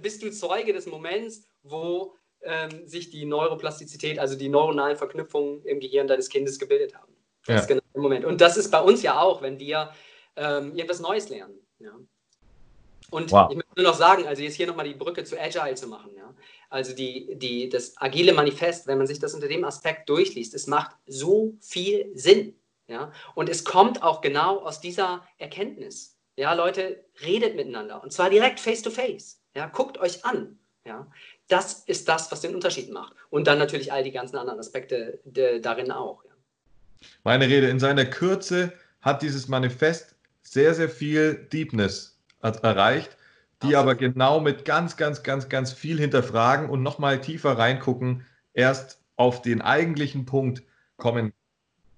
Bist 0.00 0.22
du 0.22 0.30
Zeuge 0.30 0.72
des 0.72 0.86
Moments, 0.86 1.46
wo 1.62 2.14
ähm, 2.42 2.86
sich 2.86 3.10
die 3.10 3.24
Neuroplastizität, 3.24 4.18
also 4.18 4.36
die 4.36 4.48
neuronalen 4.48 4.96
Verknüpfungen 4.96 5.64
im 5.64 5.80
Gehirn 5.80 6.06
deines 6.06 6.28
Kindes 6.28 6.58
gebildet 6.58 6.94
haben. 6.94 7.12
Das 7.46 7.54
ja. 7.54 7.60
ist 7.60 7.68
genau 7.68 7.82
der 7.94 8.02
Moment. 8.02 8.24
Und 8.24 8.40
das 8.40 8.56
ist 8.56 8.70
bei 8.70 8.80
uns 8.80 9.02
ja 9.02 9.20
auch, 9.20 9.42
wenn 9.42 9.58
wir 9.58 9.92
ähm, 10.36 10.74
irgendwas 10.74 11.00
Neues 11.00 11.28
lernen. 11.28 11.58
Ja. 11.78 11.92
Und 13.10 13.30
wow. 13.30 13.48
ich 13.50 13.56
möchte 13.56 13.72
nur 13.76 13.90
noch 13.90 13.96
sagen, 13.98 14.26
also 14.26 14.42
jetzt 14.42 14.54
hier 14.54 14.66
nochmal 14.66 14.88
die 14.88 14.94
Brücke 14.94 15.24
zu 15.24 15.40
Agile 15.40 15.74
zu 15.74 15.86
machen. 15.86 16.10
Ja. 16.16 16.34
Also 16.70 16.94
die, 16.94 17.36
die, 17.36 17.68
das 17.68 17.94
agile 17.98 18.32
Manifest, 18.32 18.86
wenn 18.86 18.98
man 18.98 19.06
sich 19.06 19.18
das 19.18 19.34
unter 19.34 19.48
dem 19.48 19.64
Aspekt 19.64 20.08
durchliest, 20.08 20.54
es 20.54 20.66
macht 20.66 20.96
so 21.06 21.54
viel 21.60 22.10
Sinn. 22.14 22.54
Ja. 22.88 23.12
Und 23.34 23.48
es 23.48 23.64
kommt 23.64 24.02
auch 24.02 24.20
genau 24.20 24.58
aus 24.58 24.80
dieser 24.80 25.26
Erkenntnis. 25.38 26.18
Ja, 26.36 26.52
Leute, 26.54 27.04
redet 27.24 27.54
miteinander 27.54 28.02
und 28.02 28.12
zwar 28.12 28.28
direkt 28.28 28.58
face 28.58 28.82
to 28.82 28.90
face. 28.90 29.40
Ja, 29.54 29.66
guckt 29.66 29.98
euch 29.98 30.24
an. 30.24 30.58
Ja, 30.86 31.06
das 31.48 31.84
ist 31.86 32.08
das, 32.08 32.30
was 32.30 32.42
den 32.42 32.54
Unterschied 32.54 32.92
macht. 32.92 33.14
Und 33.30 33.46
dann 33.46 33.58
natürlich 33.58 33.92
all 33.92 34.04
die 34.04 34.12
ganzen 34.12 34.36
anderen 34.36 34.58
Aspekte 34.58 35.18
de, 35.24 35.60
darin 35.60 35.90
auch. 35.90 36.22
Ja. 36.24 36.30
Meine 37.22 37.48
Rede, 37.48 37.68
in 37.68 37.80
seiner 37.80 38.04
Kürze 38.04 38.72
hat 39.00 39.22
dieses 39.22 39.48
Manifest 39.48 40.14
sehr, 40.42 40.74
sehr 40.74 40.90
viel 40.90 41.34
Deepness 41.52 42.18
erreicht, 42.40 43.16
die 43.62 43.76
aber 43.76 43.94
genau 43.94 44.40
mit 44.40 44.66
ganz, 44.66 44.98
ganz, 44.98 45.22
ganz, 45.22 45.48
ganz 45.48 45.72
viel 45.72 45.98
hinterfragen 45.98 46.68
und 46.68 46.82
nochmal 46.82 47.20
tiefer 47.20 47.56
reingucken, 47.56 48.26
erst 48.52 49.00
auf 49.16 49.40
den 49.40 49.62
eigentlichen 49.62 50.26
Punkt 50.26 50.62
kommen 50.98 51.32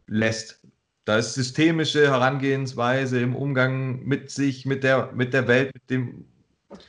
lässt. 0.07 0.61
Da 1.05 1.19
ist 1.19 1.35
systemische 1.35 2.09
Herangehensweise 2.09 3.21
im 3.21 3.35
Umgang 3.35 4.05
mit 4.05 4.31
sich, 4.31 4.65
mit 4.65 4.85
der, 4.85 5.11
mit 5.13 5.35
der 5.35 5.49
Welt, 5.49 5.75
mit 5.75 5.91
dem 5.91 6.25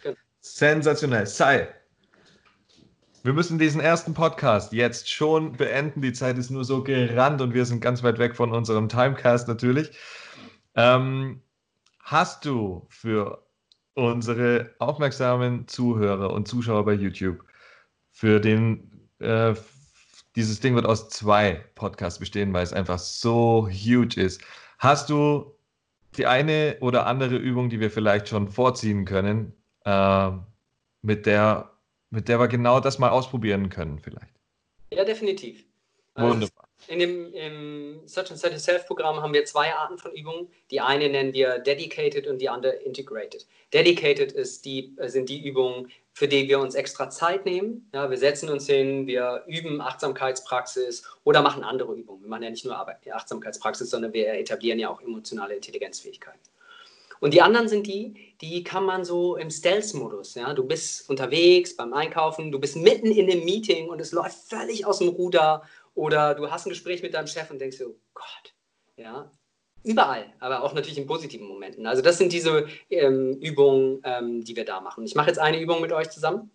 genau. 0.04 0.18
Sensationell. 0.56 1.26
Sei, 1.26 1.68
wir 3.24 3.34
müssen 3.34 3.60
diesen 3.60 3.82
ersten 3.82 4.14
Podcast 4.14 4.72
jetzt 4.72 5.10
schon 5.10 5.54
beenden. 5.54 6.02
Die 6.02 6.14
Zeit 6.14 6.38
ist 6.38 6.50
nur 6.50 6.64
so 6.64 6.84
gerannt 6.84 7.42
und 7.42 7.54
wir 7.54 7.66
sind 7.66 7.82
ganz 7.82 8.02
weit 8.04 8.20
weg 8.20 8.36
von 8.36 8.54
unserem 8.54 8.88
Timecast 8.88 9.48
natürlich. 9.48 9.92
Ähm, 10.76 11.42
hast 12.00 12.46
du 12.46 12.86
für 12.90 13.44
unsere 13.96 14.76
aufmerksamen 14.80 15.68
Zuhörer 15.68 16.32
und 16.32 16.48
Zuschauer 16.48 16.86
bei 16.86 16.94
YouTube, 16.94 17.44
für 18.12 18.40
den 18.40 19.10
äh, 19.20 19.56
dieses 20.38 20.60
Ding 20.60 20.76
wird 20.76 20.86
aus 20.86 21.10
zwei 21.10 21.66
Podcasts 21.74 22.20
bestehen, 22.20 22.54
weil 22.54 22.64
es 22.64 22.72
einfach 22.72 23.00
so 23.00 23.68
huge 23.68 24.22
ist. 24.22 24.40
Hast 24.78 25.10
du 25.10 25.58
die 26.16 26.28
eine 26.28 26.78
oder 26.80 27.08
andere 27.08 27.38
Übung, 27.38 27.70
die 27.70 27.80
wir 27.80 27.90
vielleicht 27.90 28.30
schon 28.30 28.48
vorziehen 28.48 29.04
können, 29.04 29.52
äh, 29.88 30.32
mit 31.02 31.26
der 31.26 31.72
mit 32.10 32.30
der 32.30 32.40
wir 32.40 32.48
genau 32.48 32.80
das 32.80 33.00
mal 33.00 33.10
ausprobieren 33.10 33.70
können, 33.70 34.00
vielleicht. 34.00 34.34
Ja, 34.92 35.04
definitiv. 35.04 35.66
Also 36.14 36.34
Wunderbar. 36.34 36.68
In 36.88 37.00
dem 37.00 37.34
im 37.34 38.08
Search 38.08 38.32
and 38.32 38.40
Set 38.40 38.52
Yourself 38.52 38.86
Programm 38.86 39.22
haben 39.22 39.34
wir 39.34 39.44
zwei 39.46 39.74
Arten 39.74 39.98
von 39.98 40.14
Übungen. 40.14 40.48
Die 40.72 40.80
eine 40.80 41.10
nennen 41.10 41.34
wir 41.34 41.60
Dedicated 41.60 42.28
und 42.28 42.40
die 42.40 42.50
andere 42.50 42.74
Integrated. 42.74 43.46
Dedicated 43.74 44.32
ist 44.32 44.64
die, 44.64 44.96
sind 45.08 45.28
die 45.28 45.46
Übungen, 45.46 45.92
für 46.14 46.28
die 46.28 46.48
wir 46.48 46.60
uns 46.60 46.76
extra 46.76 47.10
Zeit 47.10 47.46
nehmen. 47.46 47.90
Ja, 47.94 48.10
wir 48.10 48.18
setzen 48.18 48.50
uns 48.50 48.68
hin, 48.68 49.06
wir 49.06 49.44
üben 49.48 49.82
Achtsamkeitspraxis 49.82 51.04
oder 51.24 51.42
machen 51.42 51.64
andere 51.64 51.94
Übungen. 51.94 52.22
Wir 52.22 52.30
machen 52.30 52.44
ja 52.44 52.50
nicht 52.52 52.64
nur 52.64 52.78
Achtsamkeitspraxis, 52.78 53.90
sondern 53.90 54.14
wir 54.14 54.34
etablieren 54.34 54.80
ja 54.80 54.90
auch 54.90 55.02
emotionale 55.02 55.56
Intelligenzfähigkeiten. 55.56 56.40
Und 57.20 57.34
die 57.34 57.42
anderen 57.42 57.68
sind 57.68 57.88
die, 57.88 58.36
die 58.42 58.64
kann 58.64 58.86
man 58.86 59.04
so 59.04 59.36
im 59.36 59.50
Stealth-Modus. 59.50 60.36
Ja? 60.36 60.54
Du 60.54 60.64
bist 60.64 61.10
unterwegs 61.10 61.76
beim 61.76 61.94
Einkaufen, 61.94 62.52
du 62.52 62.60
bist 62.60 62.76
mitten 62.76 63.12
in 63.12 63.30
einem 63.30 63.44
Meeting 63.44 63.90
und 63.90 64.00
es 64.00 64.12
läuft 64.12 64.38
völlig 64.50 64.86
aus 64.86 65.00
dem 65.00 65.10
Ruder 65.10 65.64
oder 65.96 66.36
du 66.36 66.50
hast 66.52 66.66
ein 66.66 66.70
Gespräch 66.70 67.02
mit 67.02 67.14
deinem 67.14 67.28
Chef 67.28 67.50
und 67.50 67.60
denkst 67.60 67.78
so, 67.78 67.96
Gott, 68.14 68.54
ja, 68.98 69.32
überall, 69.84 70.26
aber 70.40 70.64
auch 70.64 70.74
natürlich 70.74 70.98
in 70.98 71.08
positiven 71.08 71.48
Momenten. 71.48 71.88
Also 71.88 72.02
das 72.02 72.18
sind 72.18 72.32
diese 72.32 72.68
ähm, 72.90 73.38
Übungen, 73.42 74.02
ähm, 74.04 74.44
die 74.44 74.56
wir 74.56 74.66
da 74.66 74.82
machen. 74.82 75.06
Ich 75.06 75.16
mache 75.16 75.28
jetzt 75.28 75.40
eine 75.40 75.60
Übung 75.60 75.82
mit 75.82 75.92
euch 75.92 76.10
zusammen. 76.10 76.52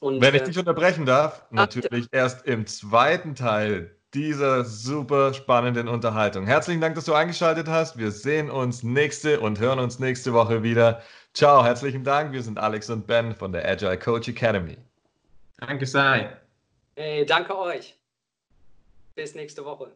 Und, 0.00 0.20
Wenn 0.20 0.34
ich 0.34 0.42
äh, 0.42 0.44
dich 0.44 0.58
unterbrechen 0.58 1.06
darf, 1.06 1.44
natürlich 1.50 2.06
erst 2.12 2.46
im 2.46 2.66
zweiten 2.66 3.34
Teil 3.34 3.97
dieser 4.14 4.64
super 4.64 5.34
spannenden 5.34 5.88
Unterhaltung. 5.88 6.46
Herzlichen 6.46 6.80
Dank, 6.80 6.94
dass 6.94 7.04
du 7.04 7.14
eingeschaltet 7.14 7.68
hast. 7.68 7.98
Wir 7.98 8.10
sehen 8.10 8.50
uns 8.50 8.82
nächste 8.82 9.40
und 9.40 9.58
hören 9.60 9.78
uns 9.78 9.98
nächste 9.98 10.32
Woche 10.32 10.62
wieder. 10.62 11.02
Ciao, 11.34 11.64
herzlichen 11.64 12.04
Dank. 12.04 12.32
Wir 12.32 12.42
sind 12.42 12.58
Alex 12.58 12.88
und 12.90 13.06
Ben 13.06 13.34
von 13.34 13.52
der 13.52 13.68
Agile 13.68 13.98
Coach 13.98 14.28
Academy. 14.28 14.76
Danke, 15.58 15.86
Sai. 15.86 16.36
Hey, 16.96 17.26
danke 17.26 17.56
euch. 17.56 17.96
Bis 19.14 19.34
nächste 19.34 19.64
Woche. 19.64 19.92